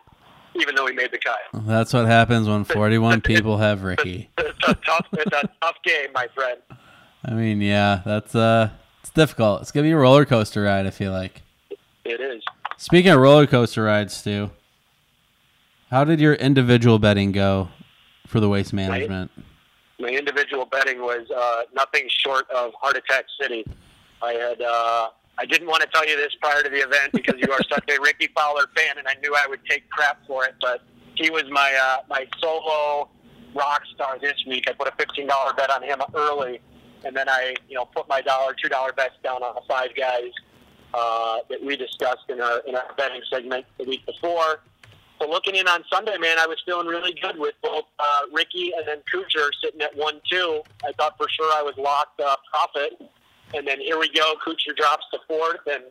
even 0.55 0.75
though 0.75 0.86
we 0.86 0.93
made 0.93 1.12
the 1.12 1.17
cut. 1.17 1.39
That's 1.65 1.93
what 1.93 2.05
happens 2.05 2.48
when 2.48 2.63
41 2.63 3.22
people 3.22 3.58
have 3.58 3.84
Rickie. 3.84 4.29
It's 4.38 4.67
a 4.67 4.75
tough, 4.75 5.08
it's 5.13 5.36
a 5.36 5.50
tough 5.62 5.77
game, 5.84 6.10
my 6.13 6.27
friend. 6.36 6.60
I 7.25 7.32
mean, 7.32 7.62
yeah, 7.62 8.01
that's 8.05 8.36
uh, 8.36 8.70
it's 9.01 9.10
difficult. 9.10 9.62
It's 9.62 9.72
gonna 9.72 9.86
be 9.86 9.91
a 9.91 9.98
roller 9.98 10.25
coaster 10.25 10.63
ride. 10.63 10.86
I 10.86 10.91
feel 10.91 11.12
like. 11.12 11.41
It 12.05 12.20
is. 12.20 12.43
Speaking 12.77 13.12
of 13.12 13.20
roller 13.20 13.48
coaster 13.48 13.84
rides, 13.84 14.13
Stu, 14.13 14.51
how 15.89 16.03
did 16.03 16.20
your 16.20 16.34
individual 16.34 17.00
betting 17.00 17.32
go 17.32 17.70
for 18.27 18.39
the 18.39 18.50
waste 18.50 18.74
management? 18.74 19.32
My 20.03 20.10
individual 20.10 20.65
betting 20.65 21.00
was 21.00 21.25
uh, 21.31 21.62
nothing 21.74 22.10
short 22.10 22.50
of 22.51 22.74
heart 22.79 22.98
attack 22.98 23.25
city. 23.39 23.65
I 24.22 24.33
had. 24.33 24.62
Uh, 24.62 25.10
I 25.38 25.45
didn't 25.45 25.67
want 25.67 25.81
to 25.81 25.88
tell 25.88 26.05
you 26.07 26.17
this 26.17 26.36
prior 26.41 26.62
to 26.62 26.69
the 26.69 26.77
event 26.77 27.13
because 27.13 27.36
you 27.39 27.51
are 27.51 27.63
such 27.72 27.89
a 27.89 28.00
Rickie 28.01 28.29
Fowler 28.36 28.65
fan, 28.75 28.98
and 29.00 29.07
I 29.07 29.15
knew 29.22 29.33
I 29.33 29.48
would 29.48 29.62
take 29.67 29.89
crap 29.89 30.19
for 30.27 30.43
it. 30.43 30.55
But 30.62 30.81
he 31.15 31.29
was 31.31 31.45
my 31.50 31.74
uh, 31.81 31.98
my 32.10 32.27
solo 32.39 33.10
rock 33.55 33.83
star 33.95 34.19
this 34.19 34.36
week. 34.45 34.65
I 34.69 34.74
put 34.74 34.89
a 34.89 34.95
fifteen 34.98 35.27
dollar 35.27 35.53
bet 35.53 35.69
on 35.72 35.81
him 35.81 36.01
early, 36.13 36.60
and 37.05 37.15
then 37.15 37.29
I, 37.29 37.55
you 37.69 37.75
know, 37.75 37.86
put 37.86 38.10
my 38.10 38.19
dollar, 38.19 38.53
two 38.62 38.69
dollar 38.69 38.91
bets 38.91 39.15
down 39.24 39.41
on 39.41 39.55
the 39.55 39.62
five 39.69 39.95
guys 39.95 40.31
uh, 40.93 41.38
that 41.50 41.63
we 41.63 41.77
discussed 41.77 42.29
in 42.29 42.41
our 42.41 42.60
in 42.67 42.75
our 42.75 42.93
betting 42.98 43.22
segment 43.31 43.65
the 43.79 43.86
week 43.86 44.05
before. 44.05 44.60
So 45.24 45.30
looking 45.30 45.56
in 45.56 45.70
on 45.70 45.86
Sunday, 45.89 46.18
man, 46.18 46.38
I 46.38 46.46
was 46.48 46.58
feeling 46.65 46.88
really 46.88 47.13
good 47.13 47.38
with 47.39 47.56
both 47.62 47.86
uh, 47.98 48.22
Rickie 48.34 48.74
and 48.75 48.86
then 48.86 48.98
Kuchar 49.12 49.50
sitting 49.63 49.82
at 49.82 49.96
one 49.96 50.20
two. 50.30 50.62
I 50.86 50.92
thought 50.94 51.15
for 51.18 51.30
sure 51.30 51.50
I 51.56 51.62
was 51.62 51.75
locked 51.77 52.20
uh, 52.20 52.36
profit, 52.51 53.01
and 53.53 53.65
then 53.65 53.80
here 53.80 53.98
we 53.98 54.10
go. 54.10 54.34
Kuchar 54.46 54.75
drops 54.75 55.06
to 55.13 55.20
fourth, 55.25 55.62
and 55.72 55.84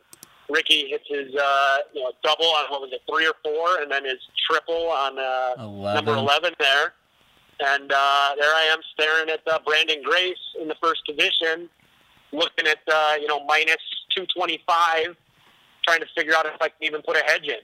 Rickie 0.49 0.87
hits 0.87 1.05
his 1.07 1.33
uh, 1.33 1.77
you 1.95 2.03
know 2.03 2.11
double 2.23 2.45
on 2.45 2.65
what 2.69 2.81
was 2.81 2.91
it 2.91 3.01
three 3.09 3.25
or 3.25 3.33
four, 3.43 3.81
and 3.81 3.91
then 3.91 4.05
his 4.05 4.19
triple 4.47 4.89
on 4.89 5.17
uh, 5.17 5.55
11. 5.57 6.05
number 6.05 6.13
eleven 6.13 6.53
there. 6.59 6.93
And 7.59 7.91
uh, 7.91 8.35
there 8.39 8.53
I 8.53 8.69
am 8.71 8.81
staring 8.93 9.29
at 9.31 9.41
uh, 9.47 9.59
Branden 9.65 10.03
Grace 10.03 10.37
in 10.61 10.67
the 10.67 10.75
first 10.75 11.01
position, 11.07 11.69
looking 12.31 12.67
at 12.67 12.79
uh, 12.91 13.15
you 13.19 13.27
know 13.27 13.43
minus 13.45 13.81
two 14.15 14.27
twenty 14.27 14.61
five, 14.67 15.15
trying 15.87 16.01
to 16.01 16.07
figure 16.15 16.35
out 16.35 16.45
if 16.45 16.61
I 16.61 16.69
can 16.69 16.83
even 16.83 17.01
put 17.01 17.15
a 17.15 17.23
hedge 17.25 17.47
in 17.47 17.61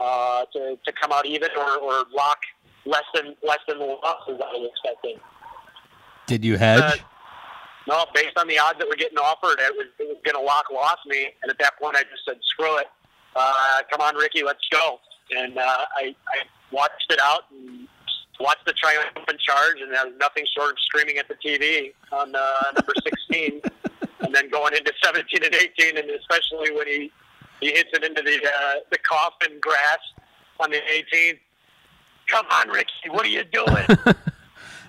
uh, 0.00 0.44
to 0.52 0.78
to 0.84 0.92
come 0.92 1.12
out 1.12 1.26
even 1.26 1.48
or, 1.56 1.78
or 1.78 2.04
lock 2.14 2.38
less 2.86 3.04
than 3.14 3.34
less 3.46 3.60
than 3.68 3.78
the 3.78 3.84
losses 3.84 4.40
I 4.40 4.52
was 4.58 4.70
expecting. 4.70 5.20
Did 6.26 6.44
you 6.44 6.56
hedge? 6.56 6.80
Uh, 6.80 6.96
no, 7.86 8.06
based 8.14 8.38
on 8.38 8.48
the 8.48 8.58
odds 8.58 8.78
that 8.78 8.88
were 8.88 8.96
getting 8.96 9.18
offered, 9.18 9.60
it 9.60 9.74
was, 9.76 9.86
it 9.98 10.08
was 10.08 10.16
going 10.24 10.34
to 10.34 10.40
lock 10.40 10.70
loss 10.72 10.96
me. 11.06 11.28
And 11.42 11.50
at 11.50 11.58
that 11.58 11.78
point, 11.78 11.96
I 11.96 12.02
just 12.02 12.24
said, 12.26 12.38
"Screw 12.42 12.78
it! 12.78 12.86
Uh, 13.36 13.80
come 13.90 14.00
on, 14.00 14.16
Rickie, 14.16 14.42
let's 14.42 14.66
go." 14.70 15.00
And 15.36 15.58
uh, 15.58 15.84
I, 15.96 16.14
I 16.28 16.44
watched 16.70 17.06
it 17.10 17.18
out 17.22 17.44
and 17.50 17.88
watched 18.40 18.64
the 18.66 18.72
triumphant 18.72 19.38
charge, 19.40 19.80
and 19.80 19.94
I 19.94 20.04
was 20.04 20.14
nothing 20.18 20.44
short 20.56 20.72
of 20.72 20.78
screaming 20.80 21.18
at 21.18 21.28
the 21.28 21.34
TV 21.34 21.92
on 22.12 22.34
uh, 22.34 22.72
number 22.74 22.92
16, 23.02 23.60
and 24.20 24.34
then 24.34 24.48
going 24.50 24.74
into 24.74 24.92
17 25.02 25.44
and 25.44 25.54
18, 25.54 25.98
and 25.98 26.10
especially 26.10 26.74
when 26.74 26.86
he 26.86 27.12
he 27.60 27.68
hits 27.68 27.90
it 27.92 28.04
into 28.04 28.22
the 28.22 28.46
uh, 28.46 28.74
the 28.90 28.98
coffin 28.98 29.58
grass 29.60 29.98
on 30.60 30.70
the 30.70 30.78
18th. 30.78 31.38
Come 32.28 32.46
on, 32.50 32.68
Rickie, 32.68 33.10
what 33.10 33.26
are 33.26 33.28
you 33.28 33.44
doing? 33.44 33.86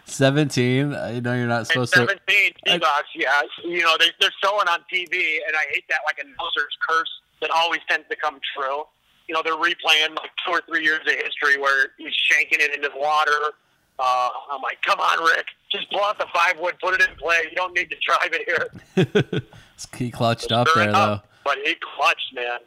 17. 0.05 0.93
I 0.93 1.19
know 1.19 1.33
you're 1.33 1.47
not 1.47 1.67
supposed 1.67 1.93
to. 1.93 1.99
17, 1.99 2.19
T-Box, 2.65 3.07
yeah. 3.15 3.41
You 3.63 3.81
know, 3.81 3.95
they, 3.99 4.11
they're 4.19 4.29
showing 4.43 4.67
on 4.67 4.79
TV, 4.91 5.39
and 5.47 5.55
I 5.55 5.65
hate 5.71 5.83
that 5.89 5.99
like 6.05 6.17
a 6.19 6.21
announcer's 6.21 6.77
curse 6.87 7.09
that 7.41 7.49
always 7.49 7.81
tends 7.89 8.07
to 8.09 8.15
come 8.15 8.39
true. 8.55 8.83
You 9.27 9.33
know, 9.33 9.41
they're 9.43 9.53
replaying 9.53 10.15
like 10.15 10.29
two 10.45 10.51
or 10.51 10.61
three 10.67 10.83
years 10.83 11.01
of 11.01 11.13
history 11.13 11.59
where 11.59 11.87
he's 11.97 12.13
shanking 12.13 12.59
it 12.59 12.73
into 12.73 12.89
the 12.89 12.99
water. 12.99 13.31
Uh, 13.97 14.29
I'm 14.51 14.61
like, 14.61 14.81
come 14.83 14.99
on, 14.99 15.23
Rick. 15.23 15.45
Just 15.71 15.89
pull 15.89 16.01
out 16.01 16.19
the 16.19 16.27
five 16.33 16.59
wood, 16.59 16.75
put 16.81 16.93
it 16.93 17.09
in 17.09 17.15
play. 17.15 17.39
You 17.49 17.55
don't 17.55 17.73
need 17.73 17.89
to 17.89 17.97
drive 18.05 18.33
it 18.33 19.23
here. 19.25 19.41
he 19.97 20.11
clutched 20.11 20.51
up 20.51 20.67
Sure 20.67 20.83
there, 20.83 20.91
though. 20.93 21.21
But 21.45 21.59
he 21.63 21.75
clutched, 21.75 22.33
man. 22.33 22.59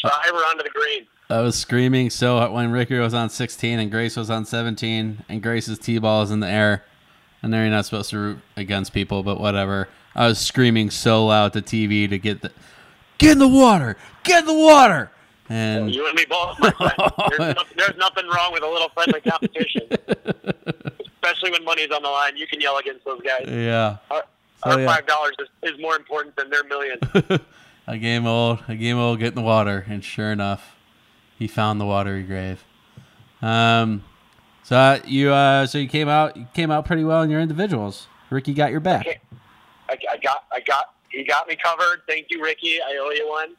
Driver 0.00 0.36
uh, 0.38 0.48
onto 0.50 0.62
the 0.62 0.70
green. 0.70 1.06
I 1.28 1.40
was 1.40 1.58
screaming 1.58 2.10
so 2.10 2.50
when 2.52 2.70
Rickie 2.70 2.98
was 2.98 3.14
on 3.14 3.30
16 3.30 3.78
and 3.78 3.90
Grace 3.90 4.16
was 4.16 4.30
on 4.30 4.44
17, 4.44 5.24
and 5.28 5.42
Grace's 5.42 5.78
T 5.78 5.98
ball 5.98 6.22
is 6.22 6.30
in 6.30 6.40
the 6.40 6.48
air. 6.48 6.84
And 7.42 7.52
there 7.52 7.62
you're 7.62 7.70
not 7.70 7.86
supposed 7.86 8.10
to 8.10 8.18
root 8.18 8.38
against 8.56 8.92
people, 8.92 9.22
but 9.22 9.40
whatever. 9.40 9.88
I 10.14 10.26
was 10.26 10.38
screaming 10.38 10.90
so 10.90 11.26
loud 11.26 11.52
to 11.54 11.62
TV 11.62 12.08
to 12.10 12.18
get 12.18 12.42
the 12.42 12.52
get 13.18 13.32
in 13.32 13.38
the 13.38 13.48
water, 13.48 13.96
get 14.24 14.40
in 14.40 14.46
the 14.46 14.54
water, 14.58 15.10
and 15.48 15.94
You 15.94 16.06
and 16.06 16.14
me 16.14 16.26
both. 16.28 16.58
There's, 16.60 17.54
no, 17.54 17.62
there's 17.76 17.96
nothing 17.96 18.26
wrong 18.28 18.52
with 18.52 18.62
a 18.62 18.68
little 18.68 18.88
friendly 18.90 19.20
competition, 19.26 19.82
especially 21.00 21.50
when 21.52 21.64
money's 21.64 21.90
on 21.90 22.02
the 22.02 22.08
line. 22.08 22.36
You 22.36 22.46
can 22.46 22.60
yell 22.60 22.76
against 22.78 23.04
those 23.04 23.20
guys. 23.22 23.46
yeah, 23.48 23.96
Our, 24.10 24.24
So, 24.64 24.70
our 24.70 24.80
yeah. 24.80 24.86
five 24.86 25.06
dollars 25.06 25.34
is, 25.38 25.48
is 25.74 25.80
more 25.80 25.96
important 25.96 26.36
than 26.36 26.50
their 26.50 26.64
million. 26.64 26.98
a 27.90 27.98
game 27.98 28.24
old, 28.24 28.60
a 28.68 28.76
game 28.76 28.98
old, 28.98 29.18
get 29.18 29.28
in 29.28 29.34
the 29.34 29.42
water, 29.42 29.84
and 29.88 30.04
sure 30.04 30.30
enough, 30.30 30.76
he 31.36 31.48
found 31.48 31.80
the 31.80 31.84
watery 31.84 32.22
grave. 32.22 32.62
Um, 33.42 34.04
so 34.62 34.76
uh, 34.76 35.00
you, 35.04 35.32
uh, 35.32 35.66
so 35.66 35.78
you 35.78 35.88
came 35.88 36.08
out, 36.08 36.36
you 36.36 36.46
came 36.54 36.70
out 36.70 36.84
pretty 36.84 37.02
well 37.02 37.22
in 37.22 37.30
your 37.30 37.40
individuals. 37.40 38.06
Rickie 38.30 38.54
got 38.54 38.70
your 38.70 38.78
back. 38.78 39.06
I, 39.88 39.98
I 40.08 40.16
got, 40.18 40.44
I 40.52 40.60
got, 40.60 40.94
he 41.08 41.24
got 41.24 41.48
me 41.48 41.56
covered. 41.56 42.02
Thank 42.06 42.26
you, 42.30 42.40
Rickie. 42.40 42.80
I 42.80 42.96
owe 43.02 43.10
you 43.10 43.28
one. 43.28 43.56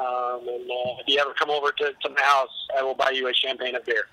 Um, 0.00 0.48
and 0.48 0.68
uh, 0.68 1.00
if 1.00 1.06
you 1.06 1.20
ever 1.20 1.32
come 1.34 1.50
over 1.50 1.70
to, 1.70 1.92
to 2.02 2.08
my 2.08 2.20
house, 2.22 2.66
I 2.76 2.82
will 2.82 2.96
buy 2.96 3.10
you 3.10 3.28
a 3.28 3.32
champagne 3.32 3.76
and 3.76 3.84
beer. 3.84 4.06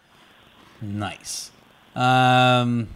Nice. 0.79 1.49
Um, 1.95 2.89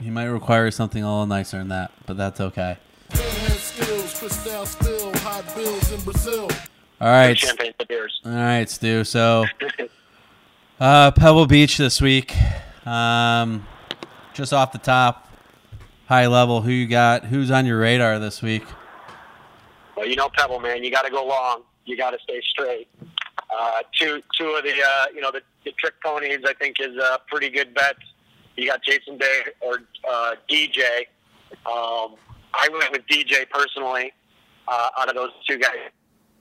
he 0.00 0.08
might 0.08 0.24
require 0.24 0.70
something 0.70 1.02
a 1.02 1.06
little 1.06 1.26
nicer 1.26 1.58
than 1.58 1.68
that, 1.68 1.92
but 2.06 2.16
that's 2.16 2.40
okay. 2.40 2.78
Hand 3.74 3.86
skills, 3.86 4.18
Cristal 4.18 4.66
still, 4.66 5.12
hot 5.18 5.44
bills 5.56 5.92
in 5.92 6.00
Brazil. 6.02 6.48
All 7.00 7.08
right. 7.08 7.36
Champagne 7.36 7.72
beers. 7.88 8.20
All 8.24 8.32
right, 8.32 8.68
Stu. 8.68 9.02
So, 9.04 9.46
uh, 10.80 11.10
Pebble 11.10 11.46
Beach 11.46 11.76
this 11.76 12.00
week. 12.00 12.34
Um, 12.86 13.66
just 14.32 14.52
off 14.52 14.72
the 14.72 14.78
top, 14.78 15.28
high 16.06 16.26
level, 16.26 16.60
who 16.60 16.70
you 16.70 16.86
got? 16.86 17.24
Who's 17.24 17.50
on 17.50 17.66
your 17.66 17.80
radar 17.80 18.18
this 18.18 18.42
week? 18.42 18.64
Well, 19.96 20.06
you 20.06 20.16
know, 20.16 20.28
Pebble, 20.28 20.60
man, 20.60 20.84
you 20.84 20.90
got 20.90 21.04
to 21.04 21.10
go 21.10 21.26
long. 21.26 21.62
You 21.84 21.96
got 21.96 22.10
to 22.10 22.18
stay 22.22 22.40
straight. 22.50 22.88
Uh, 23.00 23.82
two, 23.98 24.22
two 24.38 24.48
of 24.50 24.64
the, 24.64 24.72
uh, 24.72 25.06
you 25.14 25.20
know, 25.20 25.30
the, 25.30 25.42
the 25.64 25.72
trick 25.72 25.94
ponies, 26.02 26.40
I 26.46 26.54
think, 26.54 26.76
is 26.80 26.96
a 26.96 27.20
pretty 27.28 27.50
good 27.50 27.74
bet. 27.74 27.96
You 28.56 28.66
got 28.66 28.82
Jason 28.84 29.18
Day 29.18 29.42
or 29.60 29.80
uh, 30.08 30.34
DJ. 30.48 31.06
Um, 31.66 32.16
I 32.56 32.68
went 32.72 32.92
with 32.92 33.02
DJ 33.06 33.48
personally 33.50 34.12
uh, 34.68 34.88
out 34.98 35.08
of 35.08 35.14
those 35.14 35.30
two 35.48 35.58
guys. 35.58 35.76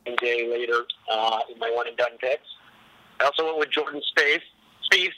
A 0.05 0.15
day 0.17 0.49
later 0.51 0.83
uh, 1.09 1.39
in 1.51 1.57
my 1.59 1.71
one 1.71 1.87
and 1.87 1.95
done 1.95 2.17
picks. 2.19 2.43
I 3.21 3.25
also 3.25 3.45
went 3.45 3.57
with 3.57 3.71
Jordan 3.71 4.01
Space. 4.09 4.41
Spieth. 4.91 5.13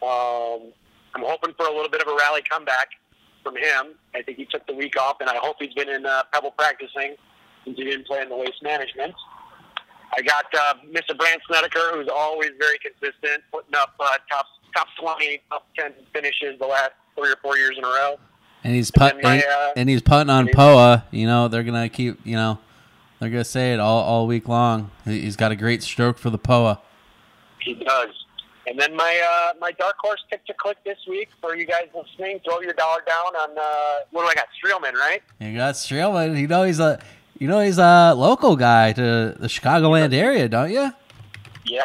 Um, 0.00 0.72
I'm 1.14 1.22
hoping 1.24 1.54
for 1.56 1.66
a 1.66 1.72
little 1.74 1.90
bit 1.90 2.00
of 2.00 2.08
a 2.08 2.16
rally 2.16 2.42
comeback 2.48 2.88
from 3.42 3.56
him. 3.56 3.98
I 4.14 4.22
think 4.22 4.38
he 4.38 4.46
took 4.46 4.66
the 4.66 4.74
week 4.74 4.98
off, 4.98 5.16
and 5.20 5.28
I 5.28 5.36
hope 5.36 5.56
he's 5.60 5.74
been 5.74 5.90
in 5.90 6.06
uh, 6.06 6.22
Pebble 6.32 6.52
practicing 6.52 7.16
since 7.64 7.76
he 7.76 7.84
didn't 7.84 8.06
play 8.06 8.22
in 8.22 8.28
the 8.28 8.36
waste 8.36 8.62
management. 8.62 9.14
I 10.16 10.22
got 10.22 10.46
uh, 10.54 10.74
Mr. 10.90 11.16
Brandt 11.16 11.42
Snedeker, 11.46 11.92
who's 11.92 12.08
always 12.08 12.50
very 12.58 12.78
consistent, 12.78 13.42
putting 13.52 13.74
up 13.74 13.94
uh, 14.00 14.16
top 14.30 14.46
top 14.74 14.86
20, 15.00 15.40
top 15.50 15.66
10 15.78 15.92
finishes 16.14 16.58
the 16.58 16.66
last 16.66 16.92
three 17.16 17.30
or 17.30 17.36
four 17.42 17.56
years 17.56 17.74
in 17.76 17.84
a 17.84 17.88
row. 17.88 18.16
And 18.64 18.74
he's 18.74 18.90
put, 18.90 19.14
And 19.14 19.22
my, 19.22 19.42
uh, 19.42 19.72
and 19.76 19.88
he's 19.88 20.02
putting 20.02 20.30
on 20.30 20.48
Poa. 20.48 21.04
You 21.10 21.26
know 21.26 21.48
they're 21.48 21.62
gonna 21.62 21.88
keep. 21.88 22.18
You 22.24 22.36
know 22.36 22.58
they're 23.20 23.30
gonna 23.30 23.44
say 23.44 23.72
it 23.72 23.80
all 23.80 24.02
all 24.02 24.26
week 24.26 24.48
long. 24.48 24.90
He- 25.04 25.20
He's 25.20 25.36
got 25.36 25.52
a 25.52 25.56
great 25.56 25.82
stroke 25.82 26.18
for 26.18 26.30
the 26.30 26.38
Poa. 26.38 26.80
He 27.60 27.74
does. 27.74 28.08
And 28.66 28.78
then 28.78 28.94
my 28.94 29.20
uh, 29.50 29.54
my 29.60 29.72
dark 29.72 29.94
horse 29.98 30.22
pick 30.30 30.44
to 30.46 30.54
click 30.54 30.76
this 30.84 30.98
week 31.08 31.28
for 31.40 31.56
you 31.56 31.64
guys 31.66 31.88
listening. 31.94 32.40
Throw 32.44 32.60
your 32.60 32.74
dollar 32.74 33.00
down 33.06 33.34
on 33.36 33.56
uh, 33.58 33.94
what 34.10 34.22
do 34.24 34.28
I 34.28 34.34
got? 34.34 34.46
Streelman, 34.62 34.92
right? 34.94 35.22
You 35.40 35.56
got 35.56 35.74
Streelman. 35.74 36.38
You 36.38 36.48
know 36.48 36.64
he's 36.64 36.80
a 36.80 36.98
you 37.38 37.48
know 37.48 37.60
he's 37.60 37.78
a 37.78 38.12
local 38.14 38.56
guy 38.56 38.92
to 38.92 39.34
the 39.38 39.46
Chicagoland 39.46 40.12
area, 40.12 40.48
don't 40.48 40.70
you? 40.70 40.90
Yeah, 41.64 41.82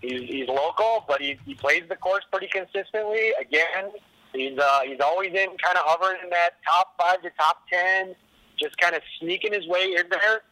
he's, 0.00 0.28
he's 0.28 0.48
local, 0.48 1.04
but 1.06 1.20
he, 1.20 1.38
he 1.44 1.54
plays 1.54 1.82
the 1.88 1.96
course 1.96 2.24
pretty 2.32 2.48
consistently. 2.48 3.32
Again, 3.40 3.90
he's 4.34 4.58
uh, 4.58 4.80
he's 4.84 5.00
always 5.00 5.30
in 5.30 5.48
kind 5.62 5.76
of 5.76 5.84
hovering 5.84 6.18
in 6.22 6.30
that 6.30 6.50
top 6.64 6.94
five 6.98 7.22
to 7.22 7.30
top 7.38 7.58
ten, 7.72 8.14
just 8.58 8.76
kind 8.78 8.94
of 8.94 9.02
sneaking 9.20 9.52
his 9.52 9.66
way 9.66 9.94
in 9.96 10.08
there. 10.10 10.42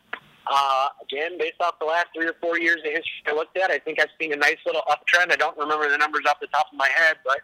Uh, 0.51 0.89
again, 1.03 1.39
based 1.39 1.61
off 1.61 1.79
the 1.79 1.85
last 1.85 2.07
three 2.15 2.27
or 2.27 2.35
four 2.41 2.59
years 2.59 2.79
of 2.79 2.91
history 2.91 3.23
I 3.27 3.33
looked 3.33 3.57
at, 3.57 3.71
I 3.71 3.79
think 3.79 4.01
I've 4.01 4.11
seen 4.21 4.33
a 4.33 4.37
nice 4.37 4.57
little 4.67 4.83
uptrend. 4.91 5.33
I 5.33 5.37
don't 5.37 5.57
remember 5.57 5.89
the 5.89 5.99
numbers 5.99 6.23
off 6.29 6.41
the 6.41 6.49
top 6.49 6.67
of 6.73 6.77
my 6.79 6.89
head, 6.97 7.19
but 7.25 7.39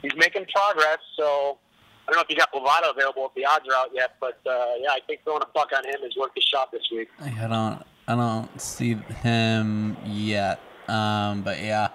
he's 0.00 0.16
making 0.16 0.46
progress. 0.46 0.98
So 1.16 1.58
I 2.06 2.12
don't 2.12 2.16
know 2.16 2.22
if 2.22 2.30
you 2.30 2.36
got 2.36 2.50
Bovado 2.52 2.90
available 2.90 3.26
if 3.26 3.34
the 3.34 3.44
odds 3.44 3.66
are 3.68 3.74
out 3.74 3.90
yet, 3.92 4.16
but 4.18 4.38
uh, 4.46 4.76
yeah, 4.80 4.90
I 4.90 5.00
think 5.06 5.20
throwing 5.24 5.42
a 5.42 5.46
buck 5.54 5.70
on 5.76 5.84
him 5.84 5.96
is 6.06 6.16
worth 6.16 6.32
the 6.34 6.40
shot 6.40 6.72
this 6.72 6.82
week. 6.90 7.08
I 7.20 7.46
don't 7.46 7.84
I 8.06 8.16
don't 8.16 8.60
see 8.60 8.94
him 8.94 9.96
yet. 10.06 10.58
Um, 10.88 11.42
but 11.42 11.60
yeah, 11.60 11.88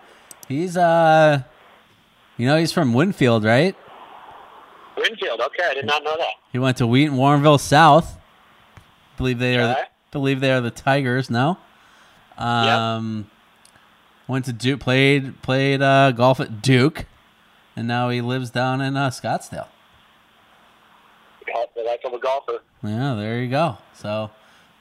he's 0.47 0.77
uh, 0.77 1.41
you 2.37 2.45
know 2.45 2.57
he's 2.57 2.71
from 2.71 2.93
Winfield, 2.93 3.43
right? 3.43 3.75
Winfield, 4.97 5.41
okay, 5.41 5.63
I 5.69 5.73
did 5.73 5.85
not 5.85 6.03
know 6.03 6.15
that. 6.17 6.33
He 6.51 6.59
went 6.59 6.77
to 6.77 6.87
Wheaton 6.87 7.17
Warrenville 7.17 7.59
South. 7.59 8.17
Believe 9.17 9.39
they 9.39 9.57
are. 9.57 9.71
Okay. 9.71 9.83
Believe 10.11 10.39
they 10.39 10.51
are 10.51 10.61
the 10.61 10.71
Tigers. 10.71 11.29
No. 11.29 11.57
Um, 12.37 13.29
went 14.27 14.45
to 14.45 14.53
Duke. 14.53 14.79
Played 14.79 15.41
played 15.41 15.81
uh, 15.81 16.11
golf 16.11 16.39
at 16.39 16.61
Duke, 16.61 17.05
and 17.75 17.87
now 17.87 18.09
he 18.09 18.21
lives 18.21 18.49
down 18.49 18.81
in 18.81 18.95
uh, 18.95 19.09
Scottsdale. 19.09 19.67
Golf, 21.47 21.69
the 21.75 21.81
life 21.81 21.99
of 22.05 22.13
a 22.13 22.19
golfer. 22.19 22.59
Yeah, 22.83 23.15
there 23.15 23.41
you 23.41 23.49
go. 23.49 23.77
So, 23.93 24.31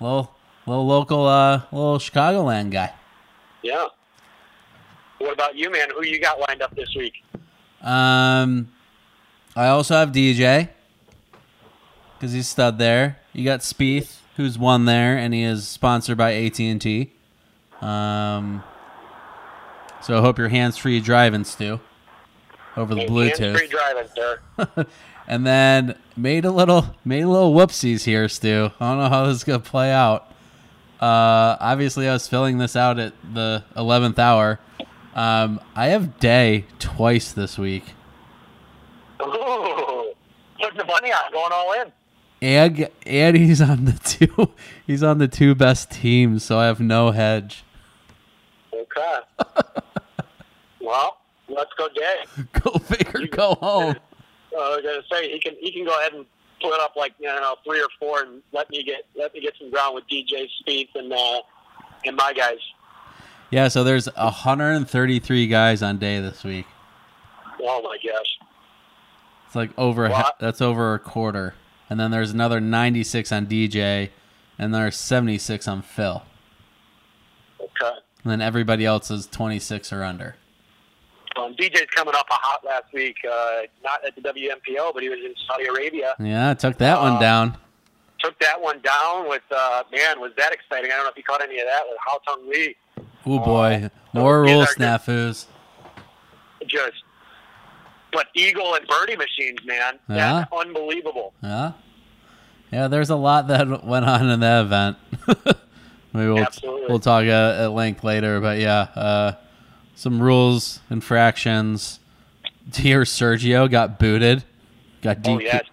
little 0.00 0.34
little 0.66 0.86
local, 0.86 1.26
uh, 1.26 1.62
little 1.72 1.98
Chicagoland 1.98 2.70
guy. 2.70 2.92
Yeah. 3.62 3.86
What 5.18 5.32
about 5.34 5.56
you, 5.56 5.70
man? 5.70 5.88
Who 5.94 6.04
you 6.04 6.20
got 6.20 6.40
lined 6.48 6.62
up 6.62 6.74
this 6.74 6.94
week? 6.96 7.14
Um, 7.80 8.72
I 9.54 9.68
also 9.68 9.94
have 9.94 10.12
DJ. 10.12 10.68
because 12.18 12.32
he's 12.32 12.48
stud 12.48 12.78
there. 12.78 13.18
You 13.32 13.44
got 13.44 13.60
Spieth, 13.60 14.18
who's 14.36 14.58
won 14.58 14.84
there, 14.84 15.16
and 15.16 15.34
he 15.34 15.42
is 15.42 15.66
sponsored 15.66 16.16
by 16.16 16.32
AT 16.34 16.58
and 16.60 16.80
T. 16.80 17.12
Um, 17.80 18.62
so 20.00 20.18
I 20.18 20.20
hope 20.20 20.38
your 20.38 20.48
hands 20.48 20.76
free 20.76 21.00
driving, 21.00 21.44
Stu, 21.44 21.80
over 22.76 22.94
the 22.94 23.06
Bluetooth. 23.06 23.56
Free 23.56 23.68
driving, 23.68 24.08
sir. 24.14 24.86
and 25.26 25.46
then 25.46 25.96
made 26.16 26.44
a 26.44 26.50
little 26.50 26.94
made 27.04 27.22
a 27.22 27.28
little 27.28 27.52
whoopsies 27.54 28.04
here, 28.04 28.28
Stu. 28.28 28.70
I 28.80 28.90
don't 28.90 28.98
know 28.98 29.08
how 29.08 29.26
this 29.26 29.38
is 29.38 29.44
gonna 29.44 29.58
play 29.60 29.90
out. 29.92 30.28
Uh, 31.00 31.56
obviously, 31.60 32.08
I 32.08 32.12
was 32.12 32.28
filling 32.28 32.58
this 32.58 32.76
out 32.76 32.98
at 33.00 33.12
the 33.34 33.64
eleventh 33.76 34.18
hour. 34.20 34.60
Um, 35.14 35.60
I 35.74 35.88
have 35.88 36.20
Day 36.20 36.64
twice 36.78 37.32
this 37.32 37.58
week, 37.58 37.84
Ooh, 39.20 40.12
putting 40.60 40.78
the 40.78 40.84
money 41.02 41.12
on, 41.12 41.32
going 41.32 41.52
all 41.52 41.72
in. 41.72 41.92
and 42.40 42.88
and 43.06 43.36
he's 43.36 43.60
on 43.60 43.84
the 43.84 43.92
two 43.92 44.50
he's 44.86 45.02
on 45.02 45.18
the 45.18 45.28
two 45.28 45.54
best 45.54 45.90
teams, 45.90 46.44
so 46.44 46.58
I 46.58 46.66
have 46.66 46.80
no 46.80 47.10
hedge. 47.10 47.64
Okay. 48.72 49.18
well, 50.80 51.18
let's 51.48 51.70
go, 51.76 51.88
Jay. 51.94 52.42
Go 52.60 52.78
figure, 52.78 53.26
go 53.28 53.54
home. 53.54 53.96
Uh, 54.54 54.58
I 54.58 54.76
was 54.76 54.82
gonna 54.82 55.02
say 55.10 55.32
he 55.32 55.38
can 55.38 55.54
he 55.60 55.72
can 55.72 55.84
go 55.84 55.98
ahead 55.98 56.12
and 56.12 56.26
put 56.60 56.78
up 56.80 56.94
like 56.96 57.14
you 57.18 57.26
know 57.26 57.56
three 57.64 57.80
or 57.80 57.88
four 57.98 58.22
and 58.22 58.42
let 58.52 58.68
me 58.70 58.82
get 58.82 59.06
let 59.16 59.32
me 59.34 59.40
get 59.40 59.54
some 59.58 59.70
ground 59.70 59.94
with 59.94 60.04
DJ 60.08 60.46
Spieth 60.60 60.88
and 60.94 61.12
uh, 61.12 61.40
and 62.04 62.16
my 62.16 62.32
guys. 62.32 62.58
Yeah, 63.50 63.68
so 63.68 63.84
there's 63.84 64.06
133 64.14 65.46
guys 65.46 65.82
on 65.82 65.98
Day 65.98 66.20
this 66.20 66.42
week. 66.42 66.66
Oh 67.62 67.82
my 67.82 67.98
gosh. 68.02 68.51
It's 69.52 69.56
like 69.56 69.70
over 69.76 70.06
a, 70.06 70.10
What? 70.10 70.36
that's 70.40 70.62
over 70.62 70.94
a 70.94 70.98
quarter, 70.98 71.52
and 71.90 72.00
then 72.00 72.10
there's 72.10 72.30
another 72.30 72.58
96 72.58 73.30
on 73.32 73.44
DJ, 73.46 74.08
and 74.58 74.74
there's 74.74 74.96
76 74.96 75.68
on 75.68 75.82
Phil, 75.82 76.22
Okay. 77.60 77.98
and 78.24 78.32
then 78.32 78.40
everybody 78.40 78.86
else 78.86 79.10
is 79.10 79.26
26 79.26 79.92
or 79.92 80.04
under. 80.04 80.36
Um, 81.36 81.54
DJ's 81.54 81.84
coming 81.94 82.14
off 82.14 82.24
a 82.30 82.34
hot 82.34 82.64
last 82.64 82.94
week, 82.94 83.16
uh, 83.30 83.60
not 83.84 84.02
at 84.06 84.14
the 84.16 84.22
WMPO, 84.22 84.94
but 84.94 85.02
he 85.02 85.10
was 85.10 85.18
in 85.18 85.34
Saudi 85.46 85.66
Arabia. 85.66 86.14
Yeah, 86.18 86.54
took 86.54 86.78
that 86.78 86.98
one 86.98 87.16
Uh, 87.16 87.20
down. 87.20 87.58
Took 88.20 88.38
that 88.38 88.58
one 88.58 88.80
down 88.80 89.28
with, 89.28 89.42
uh, 89.54 89.82
man, 89.92 90.18
was 90.18 90.32
that 90.38 90.52
exciting. 90.54 90.90
I 90.90 90.94
don't 90.94 91.04
know 91.04 91.10
if 91.10 91.16
you 91.18 91.24
caught 91.24 91.42
any 91.42 91.58
of 91.58 91.66
that 91.66 91.82
with 91.86 91.98
Haotong 92.08 92.48
Li. 92.48 92.74
Oh 93.26 93.38
boy, 93.38 93.82
uh, 93.84 94.18
more 94.18 94.40
rule 94.40 94.64
snafus. 94.64 95.44
Just, 96.66 97.01
but 98.12 98.26
Eagle 98.34 98.74
and 98.74 98.86
Birdie 98.86 99.16
machines, 99.16 99.58
man. 99.64 99.98
Yeah? 100.08 100.44
That's 100.50 100.52
unbelievable. 100.66 101.32
Yeah, 101.42 101.72
yeah. 102.70 102.88
There's 102.88 103.10
a 103.10 103.16
lot 103.16 103.48
that 103.48 103.84
went 103.86 104.04
on 104.04 104.28
in 104.28 104.40
that 104.40 104.62
event. 104.66 104.96
Maybe 106.14 106.28
we'll 106.28 106.38
Absolutely. 106.40 106.86
we'll 106.88 106.98
talk 107.00 107.22
at, 107.24 107.30
at 107.60 107.70
length 107.72 108.04
later, 108.04 108.40
but 108.40 108.58
yeah, 108.58 108.80
uh, 108.94 109.32
some 109.94 110.20
rules 110.22 110.80
infractions. 110.90 111.98
Dear 112.70 113.00
Sergio 113.02 113.68
got 113.70 113.98
booted, 113.98 114.44
got 115.00 115.18
Oh, 115.26 115.38
DQ 115.38 115.42
yes. 115.42 115.64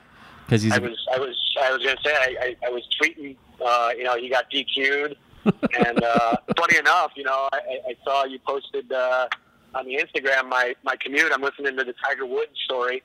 because 0.46 0.62
he's 0.63 0.71
I 0.73 0.80
was, 0.80 0.97
I 1.13 1.19
was, 1.19 1.36
I 1.62 1.71
was 1.71 1.84
gonna 1.84 1.97
say, 2.04 2.12
I, 2.13 2.36
I, 2.41 2.56
I 2.67 2.69
was 2.69 2.84
tweeting. 3.02 3.36
Uh, 3.63 3.89
you 3.97 4.04
know, 4.06 4.15
he 4.15 4.30
got 4.30 4.49
DQ'd, 4.49 5.17
and 5.86 6.02
uh, 6.04 6.38
funny 6.58 6.78
enough, 6.78 7.12
you 7.17 7.23
know, 7.25 7.49
I, 7.52 7.58
I- 7.58 7.89
I 7.89 7.95
saw 8.06 8.23
you 8.23 8.39
posted 8.47 8.89
uh, 8.91 9.28
on 9.75 9.86
the 9.86 9.95
Instagram 9.95 10.49
my 10.49 10.75
my 10.84 10.95
commute. 10.97 11.32
I'm 11.34 11.41
listening 11.41 11.77
to 11.77 11.84
the 11.84 11.93
Tiger 12.03 12.25
Woods 12.25 12.51
story, 12.65 13.03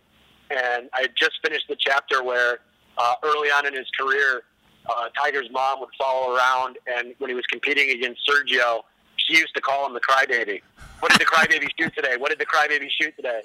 and 0.50 0.88
I 0.94 1.02
had 1.02 1.12
just 1.16 1.32
finished 1.44 1.66
the 1.68 1.76
chapter 1.78 2.22
where 2.22 2.58
uh, 2.98 3.14
early 3.22 3.48
on 3.48 3.66
in 3.66 3.74
his 3.74 3.86
career, 3.98 4.42
uh, 4.86 5.08
Tiger's 5.20 5.50
mom 5.50 5.80
would 5.80 5.90
follow 5.98 6.34
around, 6.34 6.78
and 6.96 7.14
when 7.18 7.28
he 7.30 7.34
was 7.34 7.44
competing 7.46 7.90
against 7.90 8.20
Sergio, 8.28 8.82
she 9.16 9.36
used 9.36 9.54
to 9.54 9.60
call 9.60 9.86
him 9.86 9.94
the 9.94 10.00
crybaby. 10.00 10.60
What 11.00 11.10
did 11.12 11.20
the 11.20 11.24
crybaby 11.26 11.68
shoot 11.78 11.94
today? 11.94 12.16
What 12.18 12.30
did 12.30 12.38
the 12.38 12.46
crybaby 12.46 12.88
shoot 13.00 13.14
today? 13.16 13.42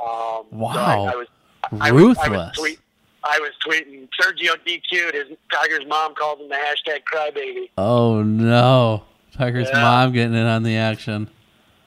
Um, 0.00 0.44
so 0.44 0.46
Wow. 0.52 0.74
I, 1.06 1.12
I 1.12 1.16
was 1.16 1.26
I 1.62 1.74
was, 1.74 1.80
I 1.82 1.92
was, 1.92 2.02
Ruthless. 2.02 2.56
tweet, 2.56 2.78
I 3.22 3.38
was 3.38 3.50
tweeting 3.66 4.08
Sergio 4.18 4.54
DQ'd. 4.66 5.14
His 5.14 5.36
Tiger's 5.52 5.86
mom 5.86 6.14
called 6.14 6.40
him 6.40 6.48
the 6.48 6.54
hashtag 6.54 7.00
crybaby. 7.12 7.68
Oh 7.76 8.22
no, 8.22 9.02
Tiger's 9.36 9.68
Yeah. 9.70 9.82
mom 9.82 10.12
getting 10.12 10.34
in 10.34 10.46
on 10.46 10.62
the 10.62 10.76
action. 10.76 11.28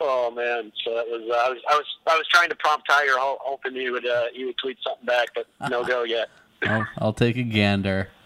Oh 0.02 0.32
man, 0.32 0.72
so 0.84 0.94
that 0.96 1.06
was 1.08 1.22
uh, 1.30 1.34
I 1.34 1.50
was 1.50 1.60
I 1.70 1.76
was 1.76 1.86
I 2.08 2.18
was 2.18 2.28
trying 2.28 2.50
to 2.50 2.56
prompt 2.56 2.88
Tiger, 2.90 3.14
hoping 3.18 3.74
he 3.74 3.90
would 3.90 4.06
uh, 4.06 4.26
he 4.34 4.46
would 4.46 4.58
tweet 4.58 4.78
something 4.84 5.06
back, 5.06 5.30
but 5.34 5.48
no 5.70 5.84
go 5.84 6.04
yet. 6.04 6.30
I'll, 6.64 6.88
I'll 6.98 7.14
take 7.14 7.38
a 7.38 7.44
gander. 7.44 8.10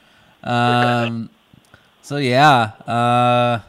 Um, 0.44 1.30
so 2.02 2.18
yeah, 2.18 2.72
uh, 2.88 3.60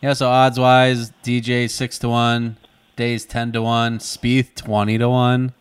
yeah. 0.00 0.12
So 0.14 0.28
odds 0.28 0.58
wise, 0.58 1.12
DJ 1.22 1.70
six 1.70 2.00
to 2.00 2.08
one, 2.08 2.56
Days 2.96 3.24
ten 3.24 3.52
to 3.52 3.62
one, 3.62 3.98
Spieth 3.98 4.56
twenty 4.56 4.98
to 4.98 5.08
one, 5.08 5.52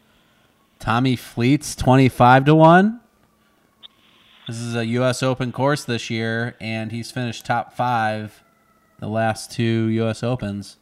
Tommy 0.79 1.15
Fleets 1.15 1.75
twenty 1.75 2.09
five 2.09 2.45
to 2.45 2.55
one. 2.55 3.01
This 4.47 4.59
is 4.59 4.75
a 4.75 4.85
U.S. 4.85 5.21
Open 5.21 5.51
course 5.51 5.83
this 5.83 6.09
year, 6.09 6.55
and 6.59 6.91
he's 6.91 7.11
finished 7.11 7.45
top 7.45 7.73
five 7.73 8.41
the 8.97 9.07
last 9.09 9.51
two 9.51 9.87
U.S. 9.87 10.23
Opens. 10.23 10.77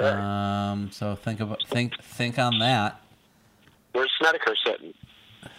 Okay. 0.00 0.08
Um, 0.10 0.90
so 0.92 1.16
think 1.16 1.40
about 1.40 1.62
think 1.68 2.00
think 2.02 2.38
on 2.38 2.58
that. 2.60 3.00
Where's 3.92 4.10
Snedeker 4.20 4.54
sitting? 4.64 4.94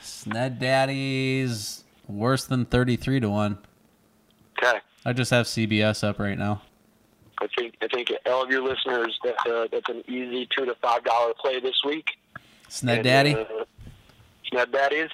Sned 0.02 0.60
Daddy's 0.60 1.84
worse 2.08 2.46
than 2.46 2.66
33 2.66 3.20
to 3.22 3.30
1. 3.30 3.58
Okay. 4.58 4.80
I 5.06 5.14
just 5.14 5.32
have 5.32 5.46
CBS 5.46 6.08
up 6.08 6.20
right 6.20 6.38
now. 6.38 6.62
I 7.42 7.48
think 7.58 7.76
I 7.82 7.88
think 7.88 8.12
all 8.26 8.44
of 8.44 8.50
your 8.50 8.62
listeners 8.64 9.18
that's 9.24 9.46
uh, 9.46 9.68
that's 9.72 9.88
an 9.90 10.04
easy 10.08 10.48
two 10.56 10.66
to 10.66 10.76
five 10.82 11.04
dollar 11.04 11.34
play 11.40 11.60
this 11.60 11.82
week. 11.86 12.06
Sned 12.70 12.96
And, 12.98 13.04
Daddy? 13.04 13.34
uh, 13.36 13.46
Sned 14.52 14.72
Daddies. 14.72 15.10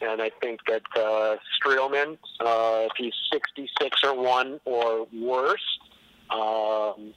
And 0.00 0.20
I 0.20 0.30
think 0.40 0.60
that 0.66 0.82
uh, 0.96 1.36
Streelman, 1.58 2.18
uh, 2.40 2.88
if 2.90 2.92
he's 2.98 3.14
66 3.32 4.00
or 4.04 4.14
1 4.14 4.60
or 4.66 5.06
worse, 5.18 5.78
um, 6.28 7.14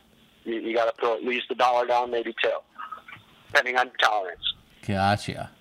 you, 0.47 0.55
you 0.61 0.75
got 0.75 0.85
to 0.85 0.99
throw 0.99 1.15
at 1.15 1.23
least 1.23 1.45
a 1.51 1.55
dollar 1.55 1.85
down, 1.85 2.09
maybe 2.11 2.33
two, 2.41 2.49
depending 3.47 3.77
on 3.77 3.91
tolerance. 4.01 4.41
Gotcha. 4.87 5.51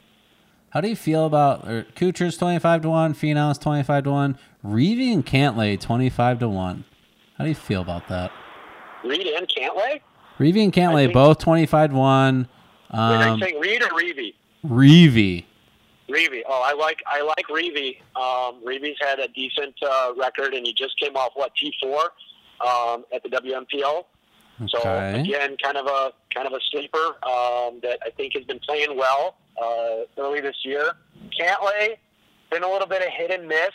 How 0.70 0.80
do 0.80 0.88
you 0.88 0.96
feel 0.96 1.26
about 1.26 1.66
or 1.68 1.84
Kuchar's 1.94 2.36
25 2.36 2.82
to 2.82 2.88
1, 2.90 3.14
Finau's 3.14 3.58
25 3.58 4.04
to 4.04 4.10
1, 4.10 4.38
Reavie 4.64 5.12
and 5.12 5.24
Cantlay 5.24 5.80
25 5.80 6.40
to 6.40 6.48
1? 6.48 6.84
How 7.38 7.44
do 7.44 7.48
you 7.48 7.54
feel 7.56 7.82
about 7.82 8.08
that? 8.08 8.30
Reed 9.04 9.26
and 9.26 9.48
Cantlay? 9.48 10.00
Reavie 10.38 10.62
and 10.64 10.72
Cantlay 10.72 11.12
both 11.12 11.38
25 11.38 11.90
to 11.90 11.96
1. 11.96 12.38
Wait, 12.38 12.98
are 12.98 13.28
Um, 13.28 13.38
you 13.38 13.44
saying 13.46 13.60
Reed 13.60 13.82
or 13.82 13.88
Reavie? 13.88 14.34
Reavie. 14.66 15.44
Reavie. 16.08 16.42
Oh, 16.48 16.62
I 16.64 16.72
like 16.74 17.02
I 17.06 17.20
like 17.22 17.46
Reavie. 17.48 17.98
Um, 18.14 18.62
Reavie's 18.64 18.96
had 19.00 19.18
a 19.18 19.26
decent 19.28 19.74
uh, 19.82 20.12
record, 20.16 20.54
and 20.54 20.64
he 20.64 20.72
just 20.72 20.98
came 21.00 21.16
off 21.16 21.32
what 21.34 21.52
T 21.56 21.72
four 21.82 22.12
um, 22.60 23.04
at 23.12 23.22
the 23.24 23.28
WMPO. 24.60 24.70
So 24.70 25.20
again, 25.20 25.56
kind 25.62 25.76
of 25.76 25.86
a 25.86 26.12
kind 26.34 26.46
of 26.46 26.52
a 26.52 26.60
sleeper 26.70 27.06
um, 27.24 27.80
that 27.82 27.98
I 28.04 28.10
think 28.16 28.34
has 28.34 28.44
been 28.44 28.60
playing 28.60 28.96
well 28.96 29.36
uh, 29.60 30.04
early 30.18 30.40
this 30.40 30.56
year. 30.64 30.92
Cantlay 31.38 31.96
been 32.50 32.62
a 32.62 32.70
little 32.70 32.88
bit 32.88 33.02
of 33.02 33.08
hit 33.08 33.30
and 33.30 33.48
miss 33.48 33.70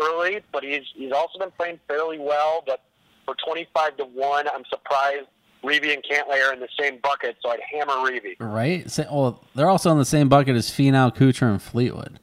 early, 0.00 0.40
but 0.52 0.62
he's 0.62 0.82
he's 0.94 1.12
also 1.12 1.38
been 1.38 1.52
playing 1.52 1.80
fairly 1.88 2.18
well. 2.18 2.62
But 2.66 2.82
for 3.24 3.34
twenty 3.44 3.66
five 3.74 3.96
to 3.98 4.04
one, 4.04 4.46
I'm 4.48 4.64
surprised 4.70 5.26
Reavie 5.64 5.94
and 5.94 6.02
Cantlay 6.02 6.46
are 6.48 6.52
in 6.52 6.60
the 6.60 6.68
same 6.78 6.98
bucket, 7.02 7.36
so 7.42 7.50
I'd 7.50 7.60
hammer 7.60 7.94
Reavie. 7.94 8.36
Right? 8.40 8.86
Well, 9.10 9.44
they're 9.54 9.70
also 9.70 9.90
in 9.92 9.98
the 9.98 10.04
same 10.04 10.28
bucket 10.28 10.56
as 10.56 10.70
Finau, 10.70 11.14
Kuchar, 11.14 11.50
and 11.50 11.62
Fleetwood. 11.62 12.18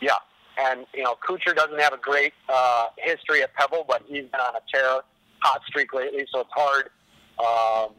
Yeah, 0.00 0.14
and 0.58 0.86
you 0.94 1.02
know, 1.02 1.16
Kuchar 1.26 1.54
doesn't 1.54 1.78
have 1.80 1.92
a 1.92 1.98
great 1.98 2.32
uh, 2.48 2.86
history 2.98 3.42
at 3.42 3.52
Pebble, 3.54 3.84
but 3.86 4.02
he's 4.06 4.24
been 4.24 4.40
on 4.40 4.54
a 4.56 4.60
tear, 4.72 5.00
hot 5.40 5.60
streak 5.66 5.92
lately, 5.92 6.26
so 6.32 6.40
it's 6.40 6.50
hard, 6.52 6.90
um, 7.38 7.90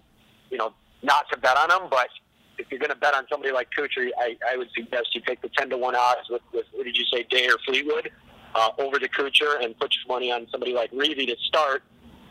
you 0.49 0.57
know, 0.57 0.73
not 1.03 1.29
to 1.31 1.37
bet 1.37 1.57
on 1.57 1.69
him. 1.71 1.87
But 1.89 2.09
if 2.57 2.67
you're 2.71 2.79
going 2.79 2.89
to 2.89 2.95
bet 2.95 3.13
on 3.13 3.25
somebody 3.29 3.53
like 3.53 3.69
Kuchar, 3.77 4.09
I, 4.17 4.37
I 4.51 4.57
would 4.57 4.69
suggest 4.75 5.13
you 5.13 5.21
take 5.21 5.41
the 5.41 5.49
ten 5.49 5.69
to 5.69 5.77
one 5.77 5.95
odds 5.95 6.29
with, 6.29 6.41
with 6.53 6.65
what 6.73 6.85
did 6.85 6.97
you 6.97 7.05
say, 7.11 7.23
Day 7.29 7.47
or 7.47 7.57
Fleetwood, 7.65 8.11
uh, 8.55 8.69
over 8.79 8.97
to 8.99 9.07
Kuchar, 9.07 9.63
and 9.63 9.77
put 9.79 9.95
your 9.95 10.15
money 10.15 10.31
on 10.31 10.47
somebody 10.51 10.73
like 10.73 10.91
Reavie 10.91 11.27
to 11.27 11.35
start. 11.45 11.83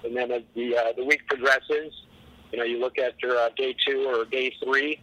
And 0.04 0.16
then 0.16 0.30
as 0.30 0.42
the 0.54 0.76
uh, 0.76 0.92
the 0.96 1.04
week 1.04 1.26
progresses, 1.26 1.92
you 2.52 2.58
know, 2.58 2.64
you 2.64 2.78
look 2.78 2.98
at 2.98 3.20
your 3.22 3.36
uh, 3.36 3.50
day 3.56 3.74
two 3.86 4.06
or 4.08 4.24
day 4.24 4.54
three 4.62 5.00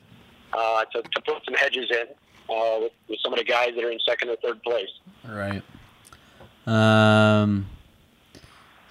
uh, 0.53 0.85
to, 0.85 1.01
to 1.01 1.21
put 1.21 1.43
some 1.45 1.53
hedges 1.55 1.89
in 1.91 2.07
uh, 2.49 2.79
with, 2.79 2.91
with 3.09 3.19
some 3.21 3.33
of 3.33 3.39
the 3.39 3.45
guys 3.45 3.71
that 3.75 3.83
are 3.83 3.91
in 3.91 3.99
second 4.07 4.29
or 4.29 4.35
third 4.37 4.61
place. 4.63 4.89
Right. 5.27 5.61
Um. 6.65 7.67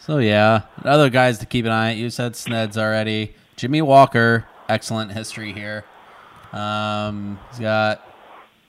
So 0.04 0.18
yeah, 0.18 0.62
other 0.84 1.10
guys 1.10 1.38
to 1.38 1.46
keep 1.46 1.64
an 1.64 1.70
eye. 1.70 1.92
You 1.92 2.10
said 2.10 2.32
Sneds 2.32 2.76
already. 2.76 3.36
Jimmy 3.54 3.82
Walker, 3.82 4.48
excellent 4.68 5.12
history 5.12 5.52
here. 5.52 5.84
Um, 6.52 7.38
he's 7.50 7.60
got 7.60 8.04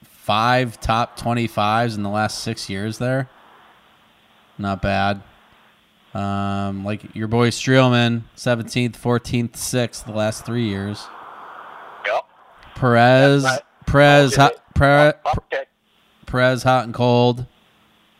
five 0.04 0.80
top 0.80 1.20
25s 1.20 1.96
in 1.96 2.04
the 2.04 2.10
last 2.12 2.44
six 2.44 2.70
years 2.70 3.00
there. 3.00 3.30
Not 4.60 4.84
bad. 4.84 5.24
Um, 6.14 6.86
like 6.86 7.16
your 7.16 7.28
boy 7.28 7.50
Streelman, 7.50 8.26
17th, 8.38 8.96
14th, 8.96 9.54
6th 9.54 10.06
the 10.06 10.12
last 10.12 10.46
three 10.46 10.68
years. 10.68 11.08
Yep. 12.06 12.26
Perez. 12.76 13.44
Perez, 13.88 14.36
hot, 14.36 14.54
Perez. 14.76 15.16
Perez, 16.28 16.62
hot 16.62 16.84
and 16.84 16.94
cold. 16.94 17.48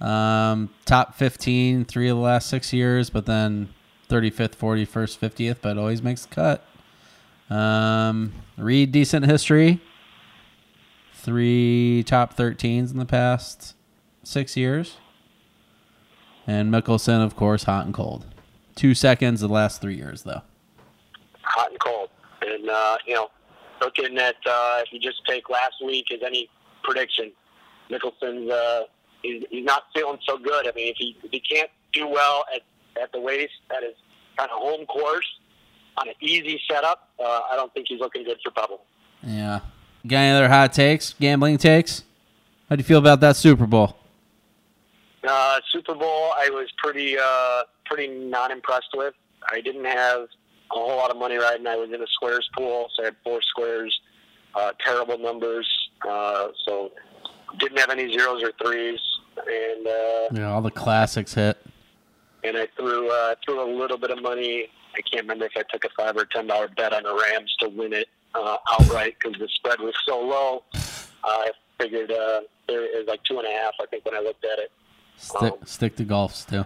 Um, 0.04 0.70
top 0.86 1.16
15, 1.16 1.86
three 1.86 2.10
of 2.10 2.18
the 2.18 2.22
last 2.22 2.50
six 2.50 2.74
years, 2.74 3.10
but 3.10 3.26
then 3.26 3.70
35th, 4.10 4.56
41st, 4.58 5.18
50th, 5.18 5.58
but 5.62 5.78
always 5.78 6.02
makes 6.04 6.26
the 6.26 6.36
cut. 6.36 6.66
Um, 7.50 8.34
Reed, 8.58 8.92
decent 8.92 9.26
history. 9.26 9.80
Three 11.14 12.04
top 12.06 12.36
13s 12.36 12.92
in 12.92 12.98
the 12.98 13.06
past 13.06 13.76
six 14.24 14.58
years. 14.58 14.98
And 16.46 16.72
Mickelson, 16.74 17.24
of 17.24 17.38
course, 17.38 17.64
hot 17.64 17.86
and 17.86 17.94
cold. 17.94 18.26
Two 18.76 18.94
seconds 18.94 19.40
the 19.40 19.48
last 19.48 19.82
three 19.82 19.96
years, 19.96 20.24
though. 20.24 20.42
hot 21.44 21.72
and 21.72 21.80
cold. 21.80 22.10
And 22.42 22.70
uh, 22.70 22.98
you 23.08 23.14
know, 23.14 23.30
looking 23.80 24.18
at 24.18 24.36
uh, 24.46 24.82
if 24.86 24.92
you 24.92 25.00
just 25.00 25.22
take 25.26 25.50
last 25.50 25.76
week 25.86 26.12
as 26.12 26.20
any 26.26 26.50
prediction, 26.84 27.32
Mickelson's 27.90 28.52
uh, 28.52 28.82
he's, 29.24 29.44
he's 29.50 29.66
not 29.66 29.84
feeling 29.96 30.20
so 30.28 30.38
good. 30.38 30.68
I 30.68 30.72
mean, 30.76 30.90
if 30.90 30.98
he 30.98 31.18
if 31.24 31.32
he 31.32 31.40
can't 31.40 31.70
do 31.92 32.08
well 32.08 32.46
at 32.54 32.62
at 33.02 33.12
the 33.12 33.20
waste 33.20 33.54
at 33.76 33.84
his 33.84 33.96
kind 34.38 34.50
of 34.52 34.58
home 34.58 34.86
course 34.86 35.26
on 35.98 36.08
an 36.08 36.16
easy 36.22 36.62
setup, 36.70 37.10
uh, 37.20 37.42
I 37.52 37.56
don't 37.56 37.74
think 37.74 37.88
he's 37.90 38.00
looking 38.00 38.24
good 38.24 38.38
for 38.44 38.52
Pebble. 38.52 38.82
Yeah. 39.24 39.62
Got 40.06 40.18
any 40.18 40.38
other 40.38 40.50
hot 40.50 40.74
takes, 40.74 41.14
gambling 41.14 41.58
takes? 41.58 42.04
How 42.70 42.76
do 42.76 42.82
you 42.82 42.84
feel 42.84 43.00
about 43.00 43.22
that 43.22 43.36
Super 43.36 43.66
Bowl? 43.66 43.96
Uh, 45.26 45.60
Super 45.72 45.96
Bowl, 45.96 46.34
I 46.38 46.50
was 46.50 46.70
pretty 46.78 47.18
uh, 47.18 47.64
pretty 47.86 48.08
not 48.08 48.52
impressed 48.52 48.94
with. 48.96 49.14
I 49.50 49.62
didn't 49.62 49.86
have 49.86 50.22
a 50.72 50.76
whole 50.76 50.98
lot 50.98 51.12
of 51.12 51.18
money 51.18 51.38
riding. 51.38 51.68
I 51.68 51.78
was 51.78 51.92
in 51.92 52.02
a 52.02 52.08
squares 52.08 52.50
pool, 52.56 52.90
so 52.96 53.04
I 53.04 53.06
had 53.06 53.16
four 53.24 53.42
squares. 53.42 53.98
Uh, 54.56 54.72
terrible 54.86 55.18
numbers, 55.18 55.68
uh, 56.08 56.50
so 56.68 56.92
didn't 57.58 57.80
have 57.80 57.90
any 57.90 58.14
zeros 58.14 58.44
or 58.44 58.52
threes, 58.64 59.00
and 59.76 59.88
uh, 59.88 60.28
Yeah, 60.42 60.52
all 60.54 60.62
the 60.62 60.72
classics 60.72 61.34
hit. 61.34 61.58
and 62.44 62.58
I 62.58 62.68
threw 62.78 63.10
uh, 63.12 63.36
threw 63.46 63.62
a 63.62 63.70
little 63.80 63.98
bit 63.98 64.12
of 64.12 64.22
money. 64.22 64.68
I 64.96 65.02
can't 65.02 65.24
remember 65.24 65.46
if 65.46 65.54
I 65.56 65.64
took 65.72 65.84
a 65.86 65.90
five 65.98 66.16
or 66.18 66.26
ten 66.26 66.48
dollar 66.48 66.68
bet 66.68 66.94
on 66.94 67.04
the 67.04 67.14
Rams 67.14 67.56
to 67.60 67.70
win 67.70 67.94
it 67.94 68.08
uh, 68.36 68.58
outright 68.74 69.16
because 69.20 69.40
the 69.40 69.48
spread 69.56 69.80
was 69.80 69.94
so 70.08 70.20
low. 70.20 70.64
I 71.24 71.52
figured 71.80 72.12
uh, 72.12 72.42
there 72.68 72.86
is 73.02 73.08
like 73.08 73.24
two 73.24 73.38
and 73.40 73.48
a 73.48 73.52
half. 73.52 73.74
I 73.82 73.86
think 73.88 74.06
when 74.06 74.16
I 74.16 74.20
looked 74.20 74.46
at 74.46 74.60
it. 74.60 74.72
Stick, 75.18 75.42
Um, 75.42 75.58
stick 75.66 75.96
to 75.98 76.04
golf 76.04 76.34
still. 76.36 76.66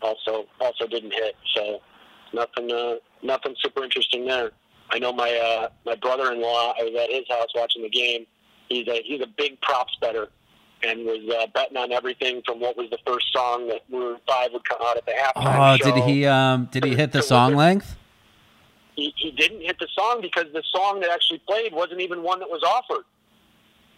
also 0.00 0.46
also 0.60 0.86
didn't 0.86 1.12
hit. 1.12 1.36
So 1.56 1.80
nothing 2.32 2.70
uh, 2.72 2.94
nothing 3.22 3.54
super 3.60 3.82
interesting 3.84 4.24
there. 4.26 4.52
I 4.90 4.98
know 4.98 5.12
my 5.12 5.30
uh, 5.36 5.68
my 5.86 5.94
brother-in-law. 5.96 6.74
I 6.78 6.82
was 6.84 6.94
at 7.02 7.10
his 7.10 7.24
house 7.28 7.48
watching 7.54 7.82
the 7.82 7.88
game. 7.90 8.26
He's 8.68 8.86
a 8.88 9.02
he's 9.04 9.20
a 9.20 9.26
big 9.26 9.60
props 9.62 9.96
better, 10.00 10.28
and 10.82 11.04
was 11.04 11.20
uh, 11.34 11.46
betting 11.54 11.76
on 11.76 11.92
everything 11.92 12.42
from 12.46 12.60
what 12.60 12.76
was 12.76 12.90
the 12.90 12.98
first 13.06 13.32
song 13.32 13.68
that 13.68 13.80
Maroon 13.90 14.18
Five 14.26 14.52
would 14.52 14.64
come 14.68 14.78
out 14.82 14.96
at 14.96 15.06
the 15.06 15.12
halftime 15.12 15.74
Oh, 15.74 15.76
show. 15.76 15.94
did 15.94 16.04
he 16.04 16.26
um 16.26 16.68
did 16.70 16.84
he 16.84 16.94
hit 16.94 17.12
the 17.12 17.22
song 17.22 17.54
length? 17.54 17.96
He, 18.96 19.12
he 19.16 19.30
didn't 19.30 19.62
hit 19.62 19.78
the 19.78 19.88
song 19.94 20.20
because 20.20 20.46
the 20.52 20.62
song 20.74 21.00
that 21.00 21.10
actually 21.10 21.38
played 21.48 21.72
wasn't 21.72 22.00
even 22.00 22.22
one 22.22 22.40
that 22.40 22.50
was 22.50 22.62
offered. 22.62 23.04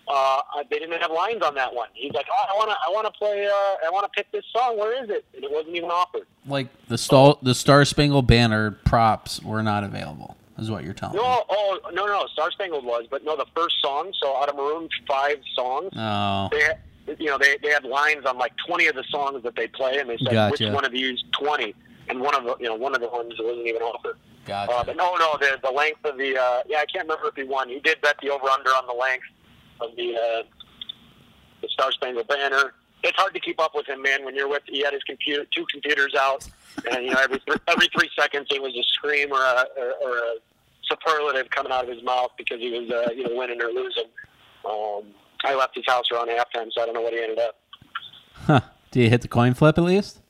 Uh, 0.07 0.41
they 0.71 0.79
didn't 0.79 1.01
have 1.01 1.11
lines 1.11 1.43
on 1.43 1.55
that 1.55 1.75
one. 1.75 1.89
He's 1.95 2.13
like, 2.13 2.27
"Oh, 2.31 2.45
I 2.53 2.57
want 2.59 2.71
to, 2.71 2.77
I 2.87 2.91
want 2.93 3.07
to 3.07 3.13
play, 3.19 3.47
uh, 3.47 3.51
I 3.87 3.91
want 3.91 4.05
to 4.05 4.11
pick 4.15 4.31
this 4.33 4.45
song. 4.53 4.79
Where 4.79 5.03
is 5.03 5.09
it?" 5.09 5.25
And 5.35 5.43
it 5.43 5.51
wasn't 5.51 5.75
even 5.77 5.89
offered. 5.91 6.27
Like 6.47 6.69
the 6.89 6.99
star 6.99 7.39
the 7.43 7.55
Star 7.55 7.85
Spangled 7.87 8.27
Banner 8.27 8.71
props 8.71 9.41
were 9.43 9.63
not 9.63 9.83
available. 9.83 10.34
Is 10.57 10.71
what 10.71 10.85
you're 10.85 10.95
telling 10.95 11.17
me. 11.17 11.23
No, 11.23 11.43
oh 11.51 11.79
no, 11.93 12.07
no, 12.07 12.27
Star 12.33 12.51
Spangled 12.53 12.85
was, 12.85 13.07
but 13.11 13.25
no, 13.25 13.37
the 13.37 13.47
first 13.57 13.75
song. 13.83 14.13
So 14.23 14.37
out 14.37 14.49
of 14.49 14.55
Maroon 14.57 14.89
five 15.07 15.39
songs, 15.57 15.91
Oh, 15.97 16.49
they, 16.53 16.61
had, 16.61 16.79
you 17.19 17.27
know, 17.27 17.39
they 17.39 17.57
they 17.63 17.71
had 17.71 17.85
lines 17.85 18.25
on 18.25 18.39
like 18.39 18.53
twenty 18.67 18.87
of 18.87 18.95
the 18.95 19.05
songs 19.11 19.43
that 19.43 19.57
they 19.57 19.67
play, 19.67 19.99
and 19.99 20.09
they 20.09 20.17
said 20.19 20.33
Gotcha. 20.33 20.51
which 20.67 20.73
one 20.73 20.85
of 20.85 20.93
these 20.93 21.23
twenty, 21.33 21.75
and 22.09 22.21
one 22.21 22.35
of 22.37 22.45
the, 22.45 22.57
you 22.61 22.69
know, 22.69 22.77
one 22.77 22.95
of 22.95 23.01
the 23.01 23.09
ones 23.09 23.35
wasn't 23.39 23.67
even 23.67 23.83
offered. 23.83 24.17
gotcha. 24.45 24.73
Uh, 24.73 24.85
but 24.85 24.97
no, 24.97 25.17
no, 25.17 25.37
the 25.41 25.59
the 25.63 25.71
length 25.73 26.05
of 26.05 26.17
the, 26.19 26.39
uh, 26.39 26.63
yeah, 26.69 26.79
I 26.79 26.87
can't 26.87 27.09
remember 27.09 27.29
if 27.29 27.35
he 27.35 27.43
won. 27.43 27.69
He 27.69 27.81
did 27.81 28.01
bet 28.01 28.15
the 28.23 28.31
over 28.31 28.49
under 28.49 28.71
on 28.71 28.87
the 28.87 28.93
length 28.95 29.25
of 29.81 29.97
the 29.97 30.15
uh, 30.17 30.43
the 31.63 31.69
Star 31.69 31.91
Spangled 31.91 32.29
Banner. 32.29 32.75
It's 33.05 33.17
hard 33.17 33.35
to 33.35 33.41
keep 33.41 33.61
up 33.61 33.73
with 33.75 33.87
him, 33.87 34.03
man. 34.03 34.25
When 34.25 34.35
you're 34.35 34.49
with, 34.49 34.63
he 34.67 34.83
had 34.83 34.95
his 34.95 35.03
computer, 35.05 35.45
two 35.55 35.67
computers 35.71 36.15
out, 36.19 36.49
and 36.91 37.05
you 37.05 37.11
know, 37.13 37.21
every 37.21 37.39
th- 37.41 37.61
every 37.69 37.89
three 37.97 38.11
seconds 38.19 38.49
it 38.51 38.61
was 38.61 38.75
a 38.75 38.83
scream 38.95 39.31
or 39.31 39.41
a 39.41 39.67
or, 39.77 39.93
or 40.03 40.17
a 40.19 40.35
superlative 40.89 41.51
coming 41.51 41.71
out 41.71 41.85
of 41.85 41.91
his 41.91 42.03
mouth 42.03 42.31
because 42.37 42.61
he 42.61 42.71
was, 42.71 42.91
uh, 42.91 43.11
you 43.13 43.25
know, 43.25 43.37
winning 43.37 43.61
or 43.61 43.69
losing. 43.69 44.05
Um, 44.65 45.15
I 45.45 45.55
left 45.55 45.75
his 45.75 45.85
house 45.87 46.05
around 46.13 46.29
halftime, 46.29 46.69
so 46.75 46.83
I 46.83 46.87
don't 46.87 46.95
know 46.95 47.03
what 47.03 47.13
he 47.13 47.21
ended 47.21 47.39
up. 47.39 47.57
Huh. 48.33 48.61
Did 48.91 49.03
he 49.05 49.09
hit 49.11 49.23
the 49.23 49.29
coin 49.29 49.55
flip 49.55 49.77
at 49.79 49.85
least? 49.85 50.21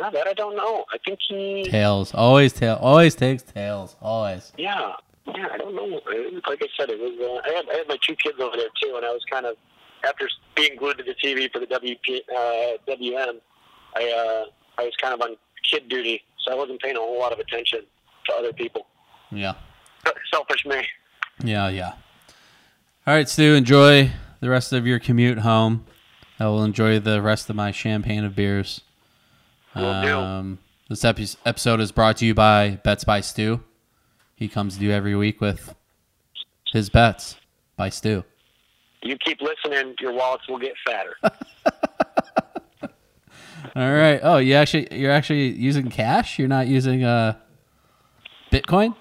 No, 0.00 0.10
that 0.10 0.26
I 0.26 0.32
don't 0.32 0.56
know. 0.56 0.84
I 0.92 0.98
think 1.04 1.18
he, 1.28 1.68
Tails. 1.70 2.12
Always 2.14 2.52
tail. 2.52 2.78
Always 2.80 3.14
takes 3.14 3.42
tails. 3.42 3.96
Always. 4.00 4.52
yeah, 4.58 4.92
yeah, 5.26 5.48
I 5.52 5.56
don't 5.56 5.74
know. 5.74 6.00
Like 6.48 6.62
I 6.62 6.68
said, 6.78 6.90
it 6.90 6.98
was. 6.98 7.18
Uh, 7.20 7.48
I 7.48 7.54
had 7.54 7.68
I 7.70 7.78
had 7.78 7.88
my 7.88 7.98
two 8.06 8.16
kids 8.16 8.38
over 8.40 8.56
there 8.56 8.68
too, 8.82 8.94
and 8.96 9.04
I 9.04 9.10
was 9.10 9.22
kind 9.30 9.46
of 9.46 9.56
after 10.06 10.28
being 10.54 10.76
glued 10.76 10.98
to 10.98 11.04
the 11.04 11.14
TV 11.14 11.50
for 11.52 11.58
the 11.58 11.66
WP, 11.66 12.20
uh, 12.34 12.78
WM. 12.86 13.40
I 13.96 14.10
uh, 14.10 14.44
I 14.80 14.84
was 14.84 14.92
kind 15.00 15.14
of 15.14 15.20
on 15.20 15.36
kid 15.70 15.88
duty, 15.88 16.22
so 16.44 16.52
I 16.52 16.56
wasn't 16.56 16.80
paying 16.80 16.96
a 16.96 17.00
whole 17.00 17.18
lot 17.18 17.32
of 17.32 17.38
attention 17.38 17.80
to 18.26 18.34
other 18.34 18.52
people. 18.52 18.86
Yeah. 19.30 19.54
Selfish 20.32 20.66
me. 20.66 20.82
Yeah, 21.42 21.68
yeah. 21.68 21.94
All 23.06 23.14
right, 23.14 23.28
Stu, 23.28 23.54
enjoy 23.54 24.12
the 24.40 24.48
rest 24.50 24.72
of 24.72 24.86
your 24.86 24.98
commute 24.98 25.38
home. 25.38 25.86
I 26.38 26.46
will 26.46 26.64
enjoy 26.64 26.98
the 26.98 27.22
rest 27.22 27.48
of 27.48 27.56
my 27.56 27.70
champagne 27.70 28.24
of 28.24 28.34
beers. 28.34 28.80
Will 29.74 30.02
do. 30.02 30.16
Um, 30.16 30.58
this 30.88 31.04
epi- 31.04 31.36
episode 31.44 31.80
is 31.80 31.92
brought 31.92 32.18
to 32.18 32.26
you 32.26 32.34
by 32.34 32.78
Bets 32.84 33.04
by 33.04 33.20
Stu. 33.20 33.62
He 34.36 34.48
comes 34.48 34.78
to 34.78 34.84
you 34.84 34.90
every 34.90 35.14
week 35.14 35.40
with 35.40 35.74
his 36.72 36.90
bets 36.90 37.36
by 37.76 37.88
Stu. 37.88 38.24
You 39.04 39.16
keep 39.18 39.40
listening, 39.42 39.94
your 40.00 40.12
wallets 40.12 40.48
will 40.48 40.58
get 40.58 40.72
fatter. 40.86 41.14
All 43.76 43.92
right. 43.92 44.18
Oh, 44.22 44.38
you 44.38 44.54
actually 44.54 44.88
you're 44.96 45.10
actually 45.12 45.48
using 45.50 45.90
cash. 45.90 46.38
You're 46.38 46.48
not 46.48 46.66
using 46.68 47.04
uh 47.04 47.34
Bitcoin. 48.50 48.94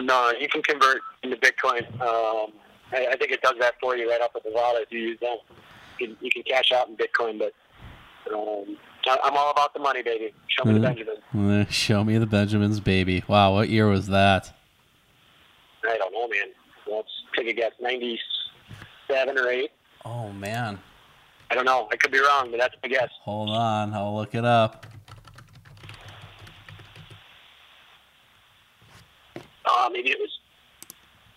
no, 0.00 0.32
you 0.40 0.48
can 0.48 0.62
convert 0.62 0.98
into 1.22 1.36
Bitcoin. 1.36 1.82
Um, 2.00 2.52
I, 2.92 3.06
I 3.12 3.16
think 3.16 3.32
it 3.32 3.40
does 3.42 3.54
that 3.60 3.74
for 3.80 3.96
you 3.96 4.10
right 4.10 4.20
off 4.20 4.34
of 4.34 4.42
the 4.42 4.50
wallet 4.52 4.82
if 4.82 4.92
you 4.92 4.98
use 5.00 5.20
them. 5.20 5.36
You 5.98 6.08
can, 6.08 6.16
you 6.20 6.30
can 6.30 6.42
cash 6.42 6.72
out 6.72 6.88
in 6.88 6.96
Bitcoin, 6.96 7.38
but 7.38 7.52
um, 8.34 8.76
I'm 9.24 9.36
all 9.36 9.50
about 9.50 9.72
the 9.72 9.80
money, 9.80 10.02
baby. 10.02 10.34
Show 10.48 10.64
me 10.64 10.74
the 10.74 10.80
Mhm. 10.80 10.82
Benjamin. 11.32 11.60
Uh, 11.62 11.64
Show 11.70 12.04
me 12.04 12.18
the 12.18 12.26
Benjamins, 12.26 12.80
baby. 12.80 13.22
Wow, 13.28 13.54
what 13.54 13.68
year 13.70 13.86
was 13.88 14.08
that? 14.08 14.52
I 15.88 15.96
don't 15.96 16.12
know, 16.12 16.26
man. 16.28 16.48
Take 17.36 17.48
a 17.48 17.52
guess. 17.52 17.72
97 17.80 19.38
or 19.38 19.48
8. 19.48 19.70
Oh 20.04 20.32
man. 20.32 20.78
I 21.50 21.54
don't 21.54 21.64
know. 21.64 21.88
I 21.92 21.96
could 21.96 22.10
be 22.10 22.18
wrong, 22.18 22.50
but 22.50 22.58
that's 22.58 22.74
my 22.82 22.88
guess. 22.88 23.10
Hold 23.22 23.50
on, 23.50 23.94
I'll 23.94 24.16
look 24.16 24.34
it 24.34 24.44
up. 24.44 24.86
Uh, 29.64 29.88
maybe 29.92 30.10
it 30.10 30.18
was 30.18 30.38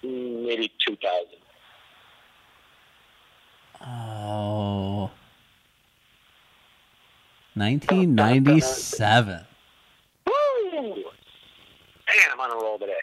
mm, 0.04 0.46
maybe 0.46 0.72
2000. 0.88 1.28
Oh. 3.82 5.12
1997. 7.56 9.46
Woo! 10.26 10.32
Man, 10.72 10.96
I'm 12.32 12.40
on 12.40 12.52
a 12.52 12.56
roll 12.56 12.80
today. 12.80 12.94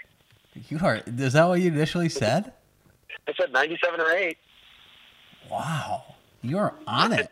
You 0.68 0.78
are. 0.82 1.02
Is 1.06 1.34
that 1.34 1.46
what 1.46 1.60
you 1.60 1.68
initially 1.68 2.08
said? 2.08 2.52
I 3.28 3.32
said 3.38 3.52
97 3.52 4.00
or 4.00 4.10
8. 4.10 4.38
Wow. 5.50 6.04
You're 6.42 6.74
on 6.86 7.12
it. 7.12 7.30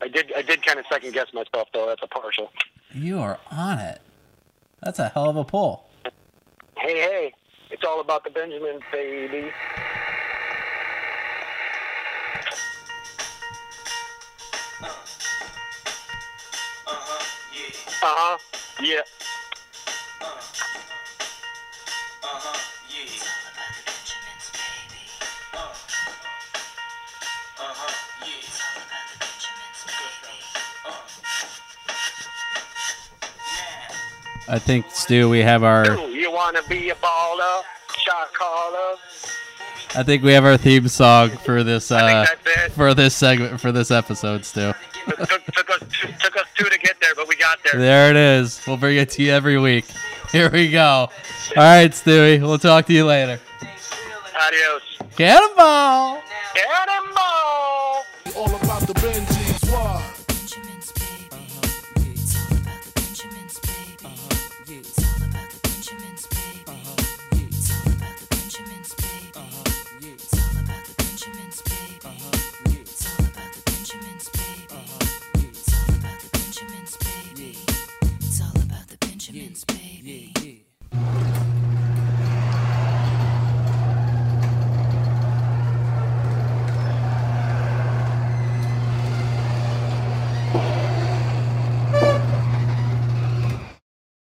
I 0.00 0.08
did 0.08 0.32
I 0.36 0.42
did 0.42 0.64
kind 0.64 0.78
of 0.78 0.84
second 0.90 1.12
guess 1.14 1.32
myself, 1.32 1.68
though. 1.72 1.86
That's 1.86 2.02
a 2.02 2.06
partial. 2.06 2.52
You 2.92 3.18
are 3.18 3.38
on 3.50 3.78
it. 3.78 4.00
That's 4.82 4.98
a 4.98 5.08
hell 5.08 5.30
of 5.30 5.36
a 5.36 5.44
pull. 5.44 5.84
Hey, 6.76 7.00
hey. 7.00 7.32
It's 7.70 7.82
all 7.84 8.00
about 8.00 8.22
the 8.24 8.30
Benjamin, 8.30 8.80
baby. 8.92 9.50
Uh-huh. 18.02 18.38
Yeah. 18.80 19.00
I 34.48 34.58
think 34.58 34.86
Stu, 34.90 35.28
we 35.28 35.40
have 35.40 35.62
our. 35.64 35.98
You 36.08 36.30
want 36.30 36.56
to 36.56 36.68
be 36.68 36.90
a 36.90 36.94
baller? 36.94 37.62
Shot 37.98 38.32
caller? 38.32 38.96
I 39.94 40.02
think 40.02 40.22
we 40.22 40.32
have 40.32 40.44
our 40.44 40.56
theme 40.56 40.88
song 40.88 41.30
for 41.30 41.64
this. 41.64 41.90
Uh, 41.90 42.26
think 42.26 42.44
that's 42.44 42.66
it. 42.66 42.72
for 42.72 42.94
this 42.94 43.14
segment 43.14 43.60
for 43.60 43.72
this 43.72 43.90
episode, 43.90 44.44
Stu. 44.44 44.72
took, 45.06 45.44
took 45.46 45.70
us 45.70 45.80
two, 45.90 46.08
took 46.20 46.36
us 46.36 46.46
two 46.54 46.68
to 46.68 46.78
get 46.78 46.96
there, 47.00 47.14
but 47.14 47.28
we 47.28 47.36
got 47.36 47.58
there. 47.64 47.80
There 47.80 48.10
it 48.10 48.16
is. 48.16 48.62
We'll 48.66 48.76
bring 48.76 48.98
it 48.98 49.10
to 49.10 49.22
you 49.22 49.32
every 49.32 49.58
week. 49.58 49.86
Here 50.32 50.50
we 50.50 50.70
go. 50.70 50.80
All 50.80 51.10
right, 51.56 51.90
Stewie. 51.90 52.40
We'll 52.40 52.58
talk 52.58 52.86
to 52.86 52.92
you 52.92 53.06
later. 53.06 53.40
Adios. 54.38 54.82
Cannonball. 55.16 56.20
Cannonball! 56.54 56.95